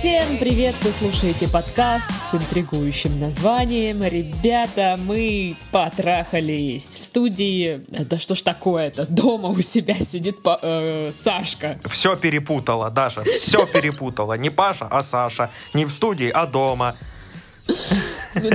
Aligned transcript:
Всем 0.00 0.38
привет! 0.38 0.74
Вы 0.80 0.92
слушаете 0.92 1.46
подкаст 1.46 2.10
с 2.10 2.34
интригующим 2.34 3.20
названием. 3.20 4.02
Ребята, 4.02 4.96
мы 5.04 5.58
потрахались 5.72 6.96
в 6.96 7.02
студии. 7.04 7.84
Да 7.90 8.18
что 8.18 8.34
ж 8.34 8.40
такое-то? 8.40 9.04
Дома 9.04 9.50
у 9.50 9.60
себя 9.60 9.92
сидит 9.96 10.42
по, 10.42 10.58
э, 10.62 11.10
Сашка. 11.12 11.78
Все 11.84 12.16
перепутала, 12.16 12.88
Даша, 12.88 13.24
все 13.24 13.66
перепутала. 13.74 14.38
Не 14.38 14.48
Паша, 14.48 14.88
а 14.90 15.02
Саша. 15.02 15.50
Не 15.74 15.84
в 15.84 15.90
студии, 15.90 16.30
а 16.30 16.46
дома. 16.46 16.96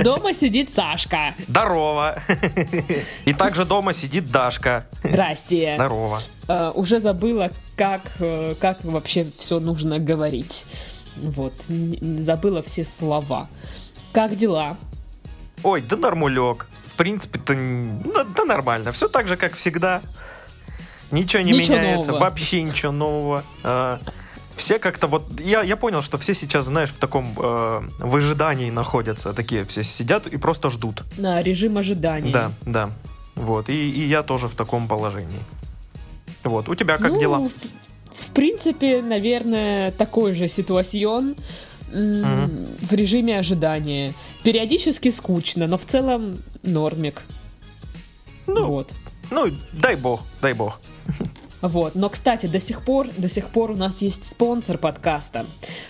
Дома 0.02 0.32
сидит 0.32 0.70
Сашка. 0.70 1.32
Здорово. 1.46 2.24
И 3.24 3.32
также 3.32 3.64
дома 3.64 3.92
сидит 3.92 4.32
Дашка. 4.32 4.84
Здрасте. 5.04 5.74
Здорово. 5.76 6.22
Э, 6.48 6.72
уже 6.74 6.98
забыла, 6.98 7.52
как, 7.76 8.00
э, 8.18 8.56
как 8.60 8.84
вообще 8.84 9.24
все 9.38 9.60
нужно 9.60 10.00
говорить. 10.00 10.64
Вот, 11.16 11.54
забыла 12.18 12.62
все 12.62 12.84
слова. 12.84 13.48
Как 14.12 14.34
дела? 14.36 14.76
Ой, 15.62 15.82
да 15.82 15.96
нормулек. 15.96 16.66
В 16.92 16.96
принципе-то, 16.96 17.54
ну, 17.54 18.24
да 18.34 18.44
нормально. 18.44 18.92
Все 18.92 19.08
так 19.08 19.28
же, 19.28 19.36
как 19.36 19.54
всегда. 19.54 20.00
Ничего 21.10 21.42
не 21.42 21.52
Ничего 21.52 21.76
меняется, 21.76 22.10
нового. 22.10 22.24
вообще 22.24 22.62
ничего 22.62 22.90
нового. 22.92 23.44
А, 23.62 23.98
все 24.56 24.78
как-то 24.78 25.06
вот... 25.06 25.38
Я, 25.40 25.62
я 25.62 25.76
понял, 25.76 26.02
что 26.02 26.18
все 26.18 26.34
сейчас, 26.34 26.64
знаешь, 26.64 26.90
в 26.90 26.96
таком 26.98 27.32
э, 27.38 27.82
выжидании 27.98 28.70
находятся. 28.70 29.32
Такие 29.32 29.64
все 29.64 29.82
сидят 29.84 30.26
и 30.26 30.36
просто 30.36 30.70
ждут. 30.70 31.04
На 31.16 31.42
режим 31.42 31.76
ожидания. 31.78 32.32
Да, 32.32 32.50
да. 32.62 32.90
Вот. 33.34 33.68
И, 33.68 33.90
и 33.90 34.08
я 34.08 34.22
тоже 34.22 34.48
в 34.48 34.54
таком 34.54 34.88
положении. 34.88 35.40
Вот. 36.42 36.68
У 36.68 36.74
тебя 36.74 36.96
как 36.98 37.12
Ну, 37.12 37.20
дела? 37.20 37.38
В, 37.38 37.50
в 38.16 38.30
принципе, 38.32 39.02
наверное, 39.02 39.90
такой 39.90 40.34
же 40.34 40.48
ситуацион 40.48 41.36
в 41.92 42.92
режиме 42.92 43.38
ожидания. 43.38 44.14
Периодически 44.42 45.10
скучно, 45.10 45.66
но 45.66 45.76
в 45.76 45.84
целом 45.84 46.38
нормик. 46.62 47.22
Ну, 48.46 48.66
Вот. 48.66 48.92
Ну, 49.30 49.46
дай 49.72 49.96
бог, 49.96 50.22
дай 50.40 50.52
бог. 50.52 50.80
Вот. 51.62 51.94
Но, 51.94 52.08
кстати, 52.10 52.46
до 52.46 52.58
сих 52.58 52.84
пор, 52.84 53.08
до 53.16 53.28
сих 53.28 53.48
пор 53.48 53.72
у 53.72 53.76
нас 53.76 54.02
есть 54.02 54.24
спонсор 54.24 54.78
подкаста. 54.78 55.46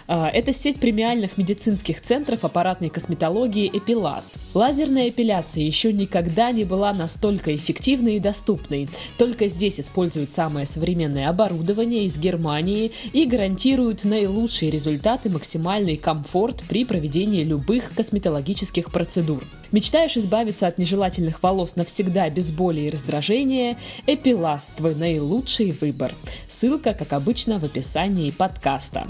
А, 0.08 0.28
Это 0.28 0.52
сеть 0.52 0.78
премиальных 0.78 1.36
медицинских 1.36 2.00
центров 2.00 2.44
аппаратной 2.44 2.90
косметологии 2.90 3.70
Эпилас. 3.72 4.36
Лазерная 4.54 5.08
эпиляция 5.08 5.64
еще 5.64 5.92
никогда 5.92 6.52
не 6.52 6.64
была 6.64 6.92
настолько 6.92 7.54
эффективной 7.54 8.16
и 8.16 8.20
доступной. 8.20 8.88
Только 9.18 9.48
здесь 9.48 9.80
используют 9.80 10.30
самое 10.30 10.64
современное 10.66 11.28
оборудование 11.28 12.04
из 12.04 12.18
Германии 12.18 12.92
и 13.12 13.24
гарантируют 13.24 14.04
наилучшие 14.04 14.70
результаты, 14.70 15.28
максимальный 15.28 15.96
комфорт 15.96 16.62
при 16.68 16.84
проведении 16.84 17.42
любых 17.42 17.92
косметологических 17.94 18.92
процедур. 18.92 19.42
Мечтаешь 19.72 20.16
избавиться 20.16 20.68
от 20.68 20.78
нежелательных 20.78 21.42
волос 21.42 21.74
навсегда 21.74 22.30
без 22.30 22.52
боли 22.52 22.82
и 22.82 22.90
раздражения? 22.90 23.76
Эпилас– 24.06 24.74
твой 24.76 24.94
наилучший 24.94 25.72
выбор. 25.72 26.14
Ссылка, 26.46 26.94
как 26.94 27.12
обычно, 27.12 27.58
в 27.58 27.64
описании 27.64 28.30
подкаста. 28.30 29.08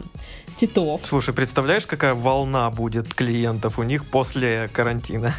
Титов. 0.57 1.03
Слушай, 1.05 1.35
представляешь, 1.35 1.87
какая 1.87 2.15
волна 2.15 2.71
будет 2.71 3.13
клиентов 3.13 3.79
у 3.79 3.83
них 3.83 4.07
после 4.07 4.69
карантина? 4.73 5.35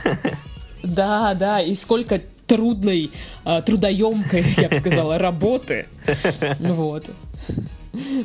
Да, 0.84 1.34
да, 1.34 1.62
и 1.62 1.74
сколько 1.76 2.22
трудной, 2.46 3.12
а, 3.44 3.62
трудоемкой, 3.62 4.44
я 4.58 4.70
бы 4.70 4.76
сказала, 4.76 5.18
работы. 5.18 5.88
Вот. 6.60 7.10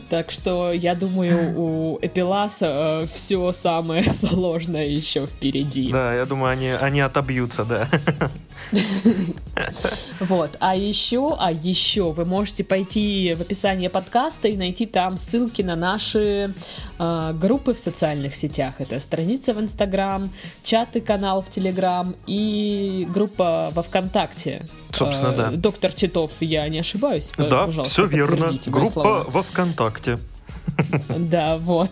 Так 0.09 0.31
что 0.31 0.73
я 0.73 0.95
думаю, 0.95 1.59
у 1.59 1.99
Эпиласа 2.03 3.07
все 3.13 3.53
самое 3.53 4.03
сложное 4.13 4.87
еще 4.87 5.27
впереди. 5.27 5.91
Да, 5.93 6.15
я 6.15 6.27
думаю, 6.27 6.53
они, 6.53 6.69
они 6.69 7.01
отобьются, 7.01 7.65
да. 7.65 7.89
Вот, 10.21 10.57
а 10.61 10.75
еще, 10.75 11.37
а 11.39 11.53
еще 11.53 12.13
вы 12.13 12.25
можете 12.25 12.65
пойти 12.65 13.35
в 13.37 13.43
описание 13.43 13.91
подкаста 13.91 14.49
и 14.49 14.57
найти 14.57 14.87
там 14.87 15.17
ссылки 15.17 15.63
на 15.63 15.77
наши 15.77 16.55
э, 16.99 17.33
группы 17.35 17.75
в 17.75 17.79
социальных 17.79 18.35
сетях. 18.35 18.75
Это 18.79 18.99
страница 19.01 19.53
в 19.53 19.61
Инстаграм, 19.61 20.33
чаты, 20.63 21.01
канал 21.01 21.43
в 21.43 21.51
Телеграм 21.51 22.15
и 22.27 23.07
группа 23.13 23.71
во 23.75 23.83
ВКонтакте. 23.83 24.63
Собственно, 24.93 25.29
Э, 25.33 25.37
да. 25.37 25.51
Доктор 25.51 25.93
Титов, 25.93 26.33
я 26.41 26.69
не 26.69 26.79
ошибаюсь? 26.81 27.33
Да, 27.37 27.67
Пожалуйста, 27.67 27.85
все 27.93 28.07
верно. 28.07 28.51
Группа 28.67 28.87
слова. 28.91 29.25
во 29.29 29.43
ВКонтакте. 29.43 30.19
Да, 31.09 31.59
вот. 31.59 31.91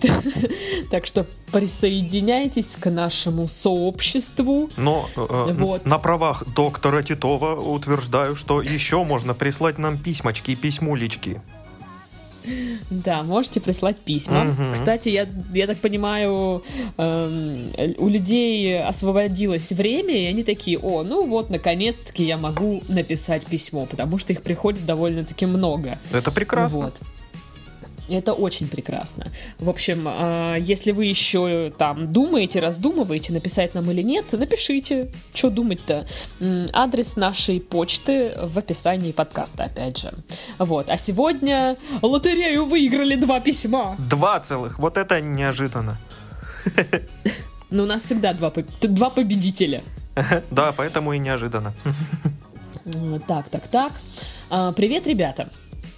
Так 0.90 1.06
что 1.06 1.26
присоединяйтесь 1.50 2.76
к 2.76 2.90
нашему 2.90 3.48
сообществу. 3.48 4.70
Но 4.76 5.08
э, 5.16 5.52
Вот. 5.54 5.86
на 5.86 5.98
правах 5.98 6.44
доктора 6.54 7.02
Титова 7.02 7.54
утверждаю, 7.60 8.36
что 8.36 8.60
еще 8.62 9.02
можно 9.02 9.34
прислать 9.34 9.78
нам 9.78 9.98
письмочки 9.98 10.52
и 10.52 10.56
письмулечки. 10.56 11.40
Да, 12.90 13.22
можете 13.22 13.60
прислать 13.60 13.96
письма. 13.98 14.44
Мгм. 14.44 14.72
Кстати, 14.72 15.08
я, 15.08 15.26
я 15.52 15.66
так 15.66 15.78
понимаю, 15.78 16.62
эм, 16.96 17.72
у 17.98 18.08
людей 18.08 18.82
освободилось 18.82 19.72
время, 19.72 20.14
и 20.14 20.26
они 20.26 20.44
такие, 20.44 20.78
о, 20.78 21.02
ну 21.02 21.26
вот, 21.26 21.50
наконец-таки 21.50 22.24
я 22.24 22.36
могу 22.36 22.82
написать 22.88 23.44
письмо, 23.44 23.86
потому 23.86 24.18
что 24.18 24.32
их 24.32 24.42
приходит 24.42 24.84
довольно-таки 24.86 25.46
много. 25.46 25.98
Это 26.12 26.30
прекрасно. 26.30 26.78
Вот. 26.78 26.94
Это 28.10 28.32
очень 28.32 28.68
прекрасно. 28.68 29.26
В 29.58 29.68
общем, 29.68 30.04
а, 30.06 30.56
если 30.56 30.90
вы 30.90 31.06
еще 31.06 31.72
там 31.78 32.12
думаете, 32.12 32.58
раздумываете, 32.58 33.32
написать 33.32 33.74
нам 33.74 33.90
или 33.90 34.02
нет, 34.02 34.32
напишите. 34.32 35.12
Что 35.32 35.50
думать-то? 35.50 36.06
Адрес 36.72 37.16
нашей 37.16 37.60
почты 37.60 38.32
в 38.36 38.58
описании 38.58 39.12
подкаста, 39.12 39.64
опять 39.64 39.98
же. 39.98 40.12
Вот. 40.58 40.90
А 40.90 40.96
сегодня 40.96 41.76
лотерею 42.02 42.66
выиграли 42.66 43.14
два 43.14 43.40
письма. 43.40 43.94
Два 43.98 44.40
целых. 44.40 44.78
Вот 44.78 44.96
это 44.96 45.20
неожиданно. 45.20 45.96
Но 47.70 47.84
у 47.84 47.86
нас 47.86 48.02
всегда 48.02 48.32
два, 48.32 48.52
два 48.82 49.10
победителя. 49.10 49.82
Да, 50.50 50.72
поэтому 50.76 51.12
и 51.12 51.18
неожиданно. 51.18 51.72
Так, 53.28 53.48
так, 53.48 53.68
так. 53.68 53.92
А, 54.50 54.72
Привет, 54.72 55.06
ребята. 55.06 55.48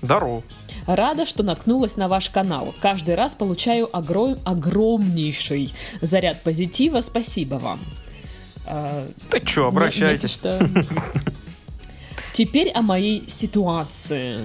Здорово. 0.02 0.42
Рада, 0.86 1.24
что 1.24 1.42
наткнулась 1.44 1.96
на 1.96 2.08
ваш 2.08 2.28
канал. 2.28 2.74
Каждый 2.80 3.14
раз 3.14 3.34
получаю 3.34 3.88
огром- 3.96 4.38
огромнейший 4.44 5.72
заряд 6.00 6.42
позитива. 6.42 7.00
Спасибо 7.00 7.54
вам. 7.54 7.78
А, 8.66 9.06
Ты 9.30 9.40
чё, 9.40 9.62
не 9.62 9.68
обращайтесь. 9.68 10.32
что. 10.32 10.68
Теперь 12.32 12.70
о 12.70 12.82
моей 12.82 13.24
ситуации. 13.28 14.40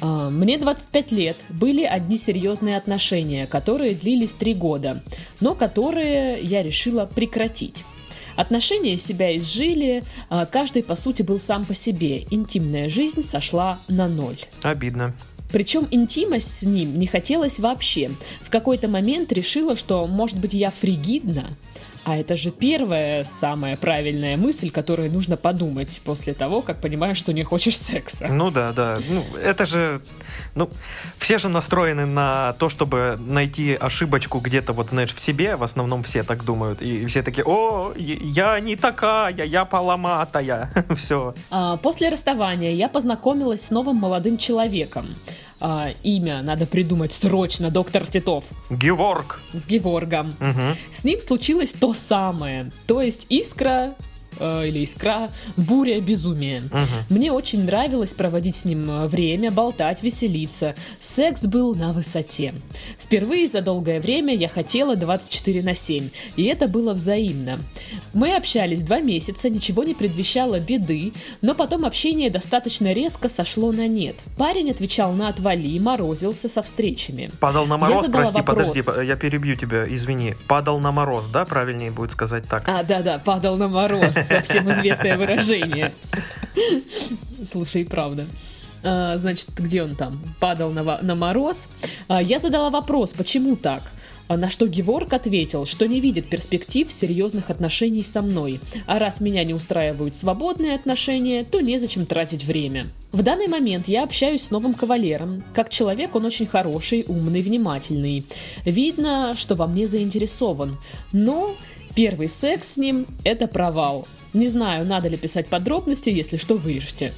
А, 0.00 0.30
Мне 0.30 0.58
25 0.58 1.12
лет, 1.12 1.36
были 1.48 1.84
одни 1.84 2.16
серьезные 2.16 2.76
отношения, 2.76 3.46
которые 3.46 3.94
длились 3.94 4.32
три 4.32 4.54
года, 4.54 5.02
но 5.40 5.54
которые 5.54 6.40
я 6.40 6.62
решила 6.62 7.06
прекратить. 7.06 7.84
Отношения 8.36 8.98
себя 8.98 9.36
изжили, 9.36 10.02
а, 10.28 10.46
каждый 10.46 10.82
по 10.82 10.94
сути 10.94 11.22
был 11.22 11.40
сам 11.40 11.64
по 11.64 11.74
себе, 11.74 12.24
интимная 12.30 12.88
жизнь 12.88 13.22
сошла 13.22 13.78
на 13.88 14.08
ноль. 14.08 14.38
Обидно. 14.62 15.14
Причем 15.54 15.86
интимность 15.92 16.58
с 16.58 16.62
ним 16.64 16.98
не 16.98 17.06
хотелось 17.06 17.60
вообще. 17.60 18.10
В 18.40 18.50
какой-то 18.50 18.88
момент 18.88 19.32
решила, 19.32 19.76
что, 19.76 20.04
может 20.08 20.36
быть, 20.38 20.52
я 20.52 20.72
фригидна. 20.72 21.56
А 22.04 22.16
это 22.18 22.36
же 22.36 22.50
первая 22.50 23.24
самая 23.24 23.76
правильная 23.76 24.36
мысль, 24.36 24.70
которую 24.70 25.10
нужно 25.10 25.36
подумать 25.38 26.00
после 26.04 26.34
того, 26.34 26.60
как 26.62 26.80
понимаешь, 26.80 27.16
что 27.16 27.32
не 27.32 27.42
хочешь 27.44 27.78
секса. 27.78 28.28
Ну 28.28 28.50
да, 28.50 28.72
да. 28.72 28.98
Ну, 29.08 29.24
это 29.42 29.64
же... 29.64 30.00
Ну, 30.54 30.68
все 31.18 31.38
же 31.38 31.48
настроены 31.48 32.06
на 32.06 32.52
то, 32.58 32.68
чтобы 32.68 33.18
найти 33.18 33.74
ошибочку 33.74 34.38
где-то, 34.38 34.72
вот, 34.72 34.90
знаешь, 34.90 35.14
в 35.14 35.20
себе. 35.20 35.56
В 35.56 35.64
основном 35.64 36.02
все 36.02 36.22
так 36.22 36.44
думают. 36.44 36.82
И 36.82 37.06
все 37.06 37.22
такие, 37.22 37.44
о, 37.44 37.92
я- 37.96 38.60
не 38.60 38.76
такая, 38.76 39.34
я 39.44 39.64
поломатая. 39.64 40.70
Все. 40.96 41.34
А, 41.50 41.76
После 41.78 42.08
расставания 42.10 42.72
я 42.72 42.88
познакомилась 42.88 43.62
с 43.66 43.70
новым 43.70 43.96
молодым 43.96 44.36
человеком. 44.38 45.06
А, 45.60 45.90
Имя 46.02 46.42
надо 46.42 46.66
придумать 46.66 47.12
срочно, 47.12 47.70
доктор 47.70 48.06
Титов, 48.06 48.50
Геворг. 48.70 49.40
с 49.52 49.66
Геворгом. 49.66 50.34
Мгм. 50.40 50.76
С 50.90 51.04
ним 51.04 51.20
случилось 51.20 51.72
то 51.72 51.94
самое. 51.94 52.70
То 52.86 53.00
есть 53.00 53.26
искра 53.28 53.94
э, 54.38 54.68
или 54.68 54.80
искра, 54.80 55.30
буря, 55.56 56.00
безумие. 56.00 56.60
Мгм. 56.60 56.86
Мне 57.10 57.32
очень 57.32 57.64
нравилось 57.64 58.14
проводить 58.14 58.56
с 58.56 58.64
ним 58.64 58.90
э, 58.90 59.06
время, 59.06 59.50
болтать, 59.50 60.02
веселиться. 60.02 60.74
Секс 60.98 61.44
был 61.44 61.74
на 61.74 61.92
высоте. 61.92 62.54
Впервые 62.98 63.46
за 63.46 63.60
долгое 63.60 64.00
время 64.00 64.34
я 64.34 64.48
хотела 64.48 64.96
24 64.96 65.62
на 65.62 65.74
7, 65.74 66.08
и 66.36 66.44
это 66.44 66.68
было 66.68 66.92
взаимно. 66.92 67.60
Мы 68.12 68.34
общались 68.34 68.82
два 68.82 69.00
месяца, 69.00 69.50
ничего 69.50 69.84
не 69.84 69.94
предвещало 69.94 70.60
беды, 70.60 71.12
но 71.42 71.54
потом 71.54 71.84
общение 71.84 72.30
достаточно 72.30 72.92
резко 72.92 73.28
сошло 73.28 73.72
на 73.72 73.88
нет. 73.88 74.16
Парень 74.36 74.70
отвечал 74.70 75.12
на 75.12 75.28
отвали, 75.28 75.78
морозился 75.78 76.48
со 76.48 76.62
встречами. 76.62 77.30
Падал 77.40 77.66
на 77.66 77.76
мороз, 77.76 78.06
прости, 78.10 78.36
вопрос. 78.36 78.68
подожди, 78.68 79.06
я 79.06 79.16
перебью 79.16 79.56
тебя, 79.56 79.84
извини. 79.86 80.34
Падал 80.46 80.78
на 80.80 80.92
мороз, 80.92 81.26
да, 81.26 81.44
правильнее 81.44 81.90
будет 81.90 82.12
сказать 82.12 82.44
так. 82.48 82.64
А, 82.68 82.82
да-да, 82.82 83.18
падал 83.18 83.56
на 83.56 83.68
мороз, 83.68 84.14
совсем 84.24 84.70
известное 84.72 85.16
выражение. 85.16 85.92
Слушай, 87.42 87.84
правда. 87.84 88.26
А, 88.82 89.16
значит, 89.16 89.50
где 89.56 89.82
он 89.82 89.94
там? 89.94 90.20
Падал 90.40 90.70
на, 90.70 90.82
на 91.00 91.14
мороз. 91.14 91.68
А, 92.08 92.22
я 92.22 92.38
задала 92.38 92.70
вопрос, 92.70 93.12
почему 93.12 93.56
так? 93.56 93.82
А 94.26 94.38
На 94.38 94.48
что 94.48 94.66
Геворг 94.66 95.12
ответил, 95.12 95.66
что 95.66 95.86
не 95.86 96.00
видит 96.00 96.28
перспектив 96.28 96.90
серьезных 96.90 97.50
отношений 97.50 98.02
со 98.02 98.22
мной. 98.22 98.58
А 98.86 98.98
раз 98.98 99.20
меня 99.20 99.44
не 99.44 99.52
устраивают 99.52 100.16
свободные 100.16 100.74
отношения, 100.74 101.44
то 101.44 101.60
незачем 101.60 102.06
тратить 102.06 102.44
время. 102.44 102.86
В 103.12 103.22
данный 103.22 103.48
момент 103.48 103.86
я 103.86 104.02
общаюсь 104.02 104.42
с 104.42 104.50
новым 104.50 104.72
кавалером. 104.72 105.44
Как 105.54 105.68
человек 105.68 106.14
он 106.14 106.24
очень 106.24 106.46
хороший, 106.46 107.04
умный, 107.06 107.42
внимательный. 107.42 108.24
Видно, 108.64 109.34
что 109.36 109.56
во 109.56 109.66
мне 109.66 109.86
заинтересован. 109.86 110.78
Но 111.12 111.54
первый 111.94 112.30
секс 112.30 112.72
с 112.72 112.76
ним– 112.78 113.06
это 113.24 113.46
провал. 113.46 114.08
Не 114.34 114.48
знаю, 114.48 114.84
надо 114.84 115.08
ли 115.08 115.16
писать 115.16 115.46
подробности, 115.48 116.10
если 116.10 116.36
что, 116.36 116.56
вырежьте. 116.56 117.12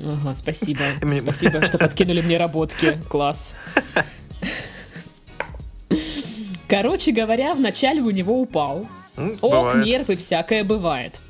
Ага, 0.00 0.34
спасибо. 0.34 0.82
Спасибо, 1.16 1.64
что 1.64 1.78
подкинули 1.78 2.20
мне 2.20 2.36
работки. 2.36 3.00
Класс. 3.08 3.54
Короче 6.68 7.12
говоря, 7.12 7.54
вначале 7.54 8.00
у 8.00 8.10
него 8.10 8.40
упал. 8.40 8.86
М, 9.16 9.36
Ок, 9.42 9.52
бывает. 9.52 9.84
нерв 9.86 10.10
и 10.10 10.16
всякое 10.16 10.64
бывает. 10.64 11.20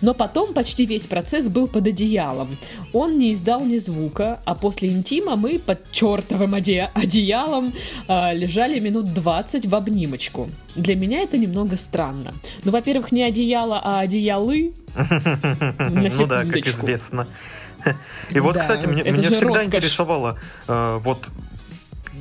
Но 0.00 0.14
потом 0.14 0.54
почти 0.54 0.86
весь 0.86 1.06
процесс 1.06 1.48
был 1.48 1.66
под 1.68 1.86
одеялом. 1.86 2.56
Он 2.92 3.18
не 3.18 3.32
издал 3.32 3.64
ни 3.64 3.76
звука, 3.78 4.40
а 4.44 4.54
после 4.54 4.88
интима 4.90 5.36
мы 5.36 5.58
под 5.58 5.90
чертовым 5.92 6.54
оде- 6.54 6.90
одеялом 6.94 7.72
а, 8.06 8.32
лежали 8.32 8.78
минут 8.78 9.12
20 9.12 9.66
в 9.66 9.74
обнимочку. 9.74 10.48
Для 10.76 10.94
меня 10.96 11.20
это 11.22 11.36
немного 11.38 11.76
странно. 11.76 12.32
Ну, 12.64 12.70
во-первых, 12.72 13.12
не 13.12 13.22
одеяло, 13.22 13.80
а 13.82 14.00
одеялы. 14.00 14.72
Ну 15.78 16.26
да, 16.26 16.44
как 16.44 16.66
известно. 16.66 17.26
И 18.30 18.40
вот, 18.40 18.54
Да, 18.54 18.60
кстати, 18.60 18.86
мне, 18.86 19.02
меня 19.02 19.22
всегда 19.22 19.46
роскошь. 19.46 19.66
интересовало, 19.66 20.38
э, 20.66 20.98
вот 21.02 21.26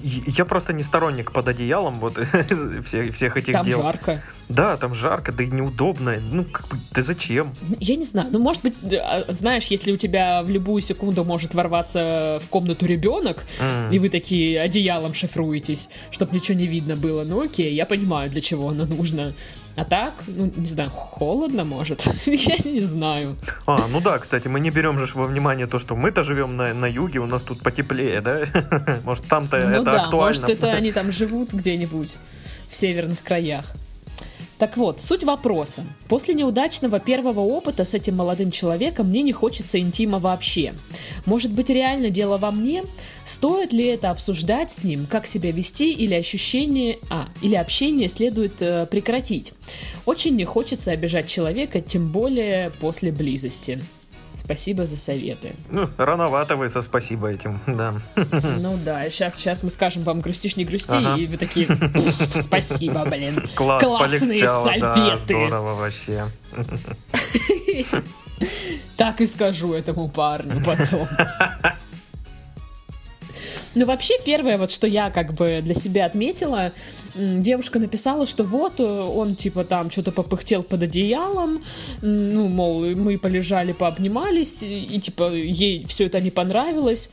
я 0.03 0.45
просто 0.45 0.73
не 0.73 0.83
сторонник 0.83 1.31
под 1.31 1.47
одеялом 1.47 1.99
вот 1.99 2.17
всех, 2.85 3.13
всех 3.15 3.37
этих 3.37 3.53
Там 3.53 3.65
дел. 3.65 3.81
жарко. 3.81 4.23
Да, 4.49 4.77
там 4.77 4.93
жарко, 4.95 5.31
да 5.31 5.43
и 5.43 5.47
неудобно. 5.47 6.15
Ну, 6.31 6.43
как 6.45 6.67
бы, 6.67 6.77
да 6.91 7.01
зачем? 7.01 7.53
Я 7.79 7.95
не 7.95 8.03
знаю, 8.05 8.29
ну 8.31 8.39
может 8.39 8.61
быть, 8.63 8.75
а, 8.93 9.25
знаешь, 9.29 9.65
если 9.65 9.91
у 9.91 9.97
тебя 9.97 10.41
в 10.43 10.49
любую 10.49 10.81
секунду 10.81 11.23
может 11.23 11.53
ворваться 11.53 12.39
в 12.43 12.47
комнату 12.49 12.85
ребенок, 12.85 13.45
М. 13.59 13.91
и 13.91 13.99
вы 13.99 14.09
такие 14.09 14.59
одеялом 14.61 15.13
шифруетесь, 15.13 15.89
чтобы 16.11 16.35
ничего 16.35 16.57
не 16.57 16.67
видно 16.67 16.95
было, 16.95 17.23
ну 17.23 17.41
окей, 17.43 17.73
я 17.73 17.85
понимаю, 17.85 18.29
для 18.29 18.41
чего 18.41 18.69
оно 18.69 18.85
нужно. 18.85 19.33
А 19.77 19.85
так, 19.85 20.13
ну, 20.25 20.51
не 20.55 20.65
знаю, 20.65 20.89
холодно 20.89 21.63
может, 21.63 22.01
я 22.25 22.57
не 22.65 22.81
знаю. 22.81 23.35
А, 23.67 23.87
ну 23.87 24.01
да, 24.01 24.17
кстати, 24.17 24.47
мы 24.47 24.59
не 24.59 24.71
берем 24.71 24.97
же 24.97 25.13
во 25.13 25.25
внимание 25.25 25.67
то, 25.67 25.77
что 25.77 25.95
мы-то 25.95 26.23
живем 26.23 26.57
на, 26.57 26.73
на 26.73 26.87
юге, 26.87 27.19
у 27.19 27.27
нас 27.27 27.43
тут 27.43 27.61
потеплее, 27.61 28.21
да? 28.21 28.39
Может, 29.03 29.27
там-то 29.27 29.57
ну 29.59 29.69
это 29.69 29.83
да, 29.83 30.03
актуально. 30.05 30.41
может 30.41 30.49
это 30.49 30.71
они 30.73 30.91
там 30.91 31.11
живут 31.11 31.53
где-нибудь 31.53 32.17
в 32.67 32.75
северных 32.75 33.21
краях. 33.21 33.65
Так 34.57 34.75
вот, 34.75 34.99
суть 34.99 35.23
вопроса. 35.23 35.83
После 36.07 36.33
неудачного 36.33 36.99
первого 36.99 37.41
опыта 37.41 37.85
с 37.85 37.93
этим 37.93 38.15
молодым 38.15 38.49
человеком 38.49 39.07
мне 39.07 39.21
не 39.21 39.31
хочется 39.31 39.79
интима 39.79 40.17
вообще. 40.17 40.73
Может 41.25 41.51
быть, 41.51 41.69
реально 41.69 42.09
дело 42.09 42.37
во 42.37 42.49
мне? 42.49 42.83
Стоит 43.25 43.71
ли 43.71 43.85
это 43.85 44.09
обсуждать 44.09 44.71
с 44.71 44.83
ним, 44.83 45.05
как 45.05 45.27
себя 45.27 45.51
вести 45.51 45.93
или 45.93 46.15
ощущение, 46.15 46.97
а, 47.09 47.27
или 47.43 47.55
общение 47.55 48.09
следует 48.09 48.59
э, 48.61 48.87
прекратить? 48.87 49.53
Очень 50.05 50.35
не 50.35 50.45
хочется 50.45 50.91
обижать 50.91 51.27
человека, 51.27 51.79
тем 51.79 52.11
более 52.11 52.71
после 52.79 53.11
близости. 53.11 53.79
Спасибо 54.37 54.85
за 54.85 54.97
советы. 54.97 55.55
Ну, 55.71 55.89
рановато 55.97 56.55
вы 56.55 56.69
со 56.69 56.81
спасибо 56.81 57.27
этим, 57.31 57.59
да. 57.65 57.93
Ну 58.15 58.77
да, 58.85 59.09
сейчас, 59.09 59.35
сейчас 59.35 59.63
мы 59.63 59.69
скажем 59.71 60.03
вам 60.03 60.21
грустишь, 60.21 60.55
не 60.55 60.63
грусти, 60.63 60.91
Ага. 60.91 61.15
и 61.17 61.25
вы 61.27 61.37
такие, 61.37 61.65
«Пф, 61.67 62.43
спасибо, 62.43 63.03
блин. 63.05 63.41
Класс, 63.55 63.83
Классные 63.83 64.19
полегчало, 64.39 64.71
да, 64.79 64.93
советы. 64.95 65.23
здорово 65.23 65.73
вообще. 65.75 66.25
Так 68.95 69.21
и 69.21 69.25
скажу 69.25 69.73
этому 69.73 70.07
парню 70.07 70.63
потом. 70.63 71.07
Ну, 73.77 73.85
вообще, 73.85 74.15
первое, 74.25 74.57
вот 74.57 74.71
что 74.71 74.87
я 74.87 75.11
как 75.11 75.33
бы 75.33 75.59
для 75.61 75.75
себя 75.75 76.07
отметила, 76.07 76.73
девушка 77.13 77.77
написала, 77.77 78.25
что 78.25 78.43
вот 78.43 78.79
э, 78.79 78.83
он 78.83 79.35
типа 79.35 79.63
там 79.63 79.91
что-то 79.91 80.11
попыхтел 80.11 80.63
под 80.63 80.81
одеялом, 80.81 81.63
ну, 82.01 82.47
мол, 82.47 82.85
мы 82.95 83.19
полежали, 83.19 83.73
пообнимались, 83.73 84.63
и, 84.63 84.95
и, 84.95 84.99
типа 84.99 85.31
ей 85.31 85.85
все 85.85 86.07
это 86.07 86.19
не 86.19 86.31
понравилось. 86.31 87.11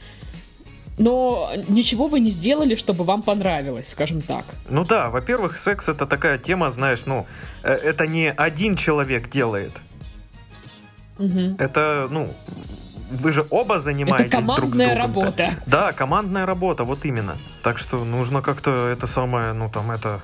Но 0.97 1.51
ничего 1.69 2.07
вы 2.07 2.21
не 2.21 2.31
сделали, 2.31 2.77
чтобы 2.77 3.05
вам 3.05 3.23
понравилось, 3.23 3.89
скажем 3.89 4.23
так. 4.23 4.47
Ну 4.71 4.87
да, 4.87 5.11
во-первых, 5.11 5.59
секс 5.59 5.91
это 5.91 6.07
такая 6.07 6.39
тема, 6.39 6.71
знаешь, 6.71 7.03
ну, 7.05 7.27
э, 7.63 7.75
это 7.75 8.07
не 8.07 8.33
один 8.33 8.77
человек 8.77 9.29
делает. 9.29 9.73
Мгм. 11.19 11.57
Это, 11.59 12.09
ну, 12.11 12.33
вы 13.21 13.33
же 13.33 13.47
оба 13.51 13.79
занимаетесь 13.79 14.27
Это 14.27 14.43
друг 14.43 14.57
командная 14.57 14.95
другом. 14.95 15.03
работа. 15.03 15.51
Да, 15.67 15.93
командная 15.93 16.47
работа, 16.47 16.85
вот 16.85 17.05
именно. 17.05 17.37
Так 17.63 17.79
что 17.79 18.05
нужно 18.05 18.43
как-то 18.43 18.89
это 18.89 19.07
самое, 19.07 19.53
ну 19.53 19.69
там 19.71 19.91
это 19.91 20.21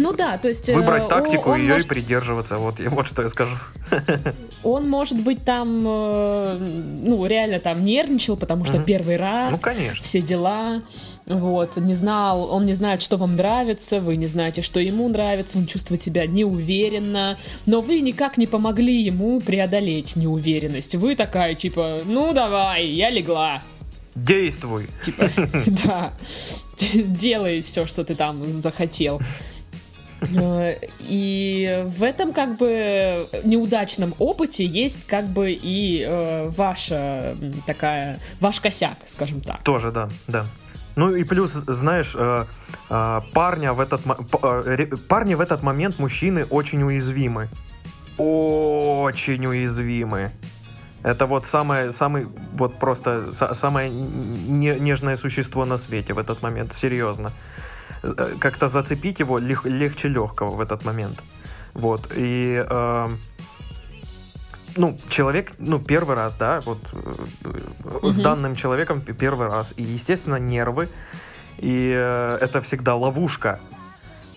Ну 0.00 0.12
да, 0.14 0.38
то 0.38 0.48
есть... 0.48 0.68
э, 0.70 0.74
выбрать 0.74 1.08
тактику 1.08 1.54
ее 1.54 1.74
может- 1.74 1.86
и 1.86 1.88
придерживаться. 1.90 2.56
Вот, 2.56 2.76
вот 2.78 3.06
что 3.06 3.22
я 3.22 3.28
скажу. 3.28 3.56
Он, 4.62 4.88
может 4.88 5.20
быть, 5.20 5.44
там, 5.44 5.84
э, 5.86 6.56
ну, 6.58 7.26
реально 7.26 7.60
там 7.60 7.84
нервничал, 7.84 8.36
потому 8.36 8.64
что 8.64 8.76
Мгм. 8.78 8.84
первый 8.86 9.16
раз, 9.18 9.52
Ну, 9.52 9.58
конечно. 9.62 10.02
все 10.04 10.20
дела, 10.22 10.82
вот, 11.26 11.76
не 11.76 11.94
знал, 11.94 12.50
он 12.52 12.66
не 12.66 12.72
знает, 12.72 13.02
что 13.02 13.16
вам 13.18 13.36
нравится, 13.36 14.00
вы 14.00 14.16
не 14.16 14.26
знаете, 14.26 14.62
что 14.62 14.80
ему 14.80 15.08
нравится, 15.08 15.58
он 15.58 15.66
чувствует 15.66 16.00
себя 16.02 16.26
неуверенно, 16.26 17.36
но 17.66 17.80
вы 17.80 18.00
никак 18.00 18.36
не 18.38 18.46
помогли 18.46 19.02
ему 19.02 19.40
преодолеть 19.40 20.16
неуверенность. 20.16 20.94
Вы 20.94 21.14
такая, 21.14 21.54
типа, 21.54 22.00
ну, 22.06 22.32
давай, 22.32 22.86
я 22.86 23.10
легла. 23.10 23.62
Действуй. 24.14 24.88
Типа, 25.02 25.30
да, 25.86 26.12
делай 26.94 27.60
все, 27.60 27.86
что 27.86 28.04
ты 28.04 28.14
там 28.14 28.50
захотел. 28.50 29.20
Э, 30.20 30.76
И 31.00 31.82
в 31.86 32.02
этом 32.02 32.32
как 32.32 32.56
бы 32.58 33.26
неудачном 33.44 34.14
опыте 34.18 34.64
есть 34.64 35.06
как 35.06 35.26
бы 35.26 35.52
и 35.52 36.04
э, 36.06 36.48
ваша 36.50 37.36
такая, 37.66 38.18
ваш 38.40 38.60
косяк, 38.60 38.96
скажем 39.06 39.40
так. 39.40 39.62
Тоже, 39.62 39.90
да, 39.92 40.08
да. 40.28 40.44
Ну 40.96 41.14
и 41.14 41.24
плюс, 41.24 41.52
знаешь, 41.52 42.14
э, 42.16 42.44
э, 42.90 43.20
парня 43.32 43.72
в 43.72 43.80
этот, 43.80 44.02
парни 45.08 45.34
в 45.34 45.40
этот 45.40 45.62
момент, 45.62 45.98
мужчины, 45.98 46.44
очень 46.50 46.82
уязвимы. 46.82 47.48
Очень 48.18 49.46
уязвимы. 49.46 50.30
Это 51.02 51.24
вот 51.26 51.46
самое, 51.46 51.92
самый, 51.92 52.26
вот 52.52 52.74
просто 52.78 53.10
са- 53.32 53.54
самое 53.54 53.88
не- 53.90 54.78
нежное 54.78 55.16
существо 55.16 55.64
на 55.64 55.78
свете 55.78 56.12
в 56.12 56.18
этот 56.18 56.42
момент, 56.42 56.74
серьезно. 56.74 57.32
Э, 58.02 58.34
Как-то 58.38 58.68
зацепить 58.68 59.20
его 59.20 59.38
лег- 59.38 59.68
легче 59.68 60.08
легкого 60.08 60.50
в 60.50 60.60
этот 60.60 60.84
момент. 60.84 61.22
Вот, 61.74 62.12
и... 62.16 62.64
э, 62.68 63.08
ну, 64.76 64.98
человек, 65.08 65.52
ну, 65.58 65.78
первый 65.78 66.16
раз, 66.16 66.36
да, 66.36 66.60
вот 66.60 66.78
э, 66.92 68.10
с 68.10 68.18
данным 68.18 68.54
человеком 68.54 69.00
первый 69.00 69.48
раз. 69.48 69.74
И, 69.76 69.82
естественно, 69.82 70.36
нервы. 70.36 70.88
И 71.58 71.92
э, 71.94 72.38
это 72.40 72.60
всегда 72.62 72.94
ловушка. 72.94 73.58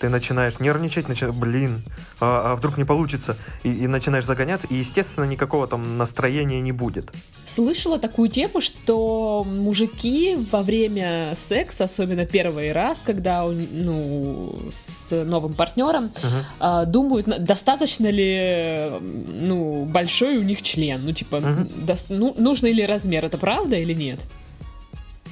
Ты 0.03 0.09
начинаешь 0.09 0.59
нервничать, 0.59 1.07
начинаешь, 1.07 1.33
блин, 1.33 1.81
а, 2.19 2.51
а 2.51 2.55
вдруг 2.57 2.77
не 2.77 2.83
получится, 2.83 3.37
и, 3.63 3.71
и 3.71 3.87
начинаешь 3.87 4.25
загоняться, 4.25 4.67
и, 4.67 4.75
естественно, 4.75 5.23
никакого 5.23 5.65
там 5.65 5.97
настроения 5.97 6.59
не 6.59 6.73
будет. 6.73 7.09
Слышала 7.45 7.97
такую 7.97 8.27
тему, 8.27 8.59
что 8.59 9.45
мужики 9.47 10.35
во 10.51 10.61
время 10.61 11.31
секса, 11.35 11.85
особенно 11.85 12.25
первый 12.25 12.73
раз, 12.73 13.01
когда 13.01 13.45
ну, 13.45 14.53
с 14.69 15.23
новым 15.23 15.53
партнером, 15.53 16.11
uh-huh. 16.59 16.85
думают, 16.85 17.27
достаточно 17.41 18.09
ли 18.09 18.89
ну, 18.99 19.85
большой 19.85 20.35
у 20.35 20.43
них 20.43 20.63
член, 20.63 20.99
ну 21.05 21.13
типа, 21.13 21.37
uh-huh. 21.37 21.85
до, 21.85 21.95
ну, 22.09 22.35
нужный 22.37 22.73
ли 22.73 22.85
размер, 22.85 23.23
это 23.23 23.37
правда 23.37 23.77
или 23.77 23.93
нет? 23.93 24.19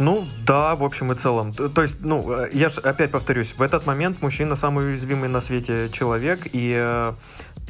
Ну, 0.02 0.26
да, 0.48 0.76
в 0.76 0.84
общем 0.84 1.12
и 1.12 1.16
целом. 1.16 1.54
То 1.54 1.82
есть, 1.84 1.98
ну, 2.02 2.34
э, 2.34 2.50
я 2.54 2.70
же 2.70 2.82
опять 2.82 3.12
повторюсь, 3.12 3.54
в 3.56 3.62
этот 3.62 3.86
момент 3.86 4.22
мужчина 4.24 4.56
самый 4.56 4.88
уязвимый 4.88 5.30
на 5.30 5.42
свете 5.42 5.90
человек, 5.92 6.48
и 6.54 6.74
э, 6.76 7.14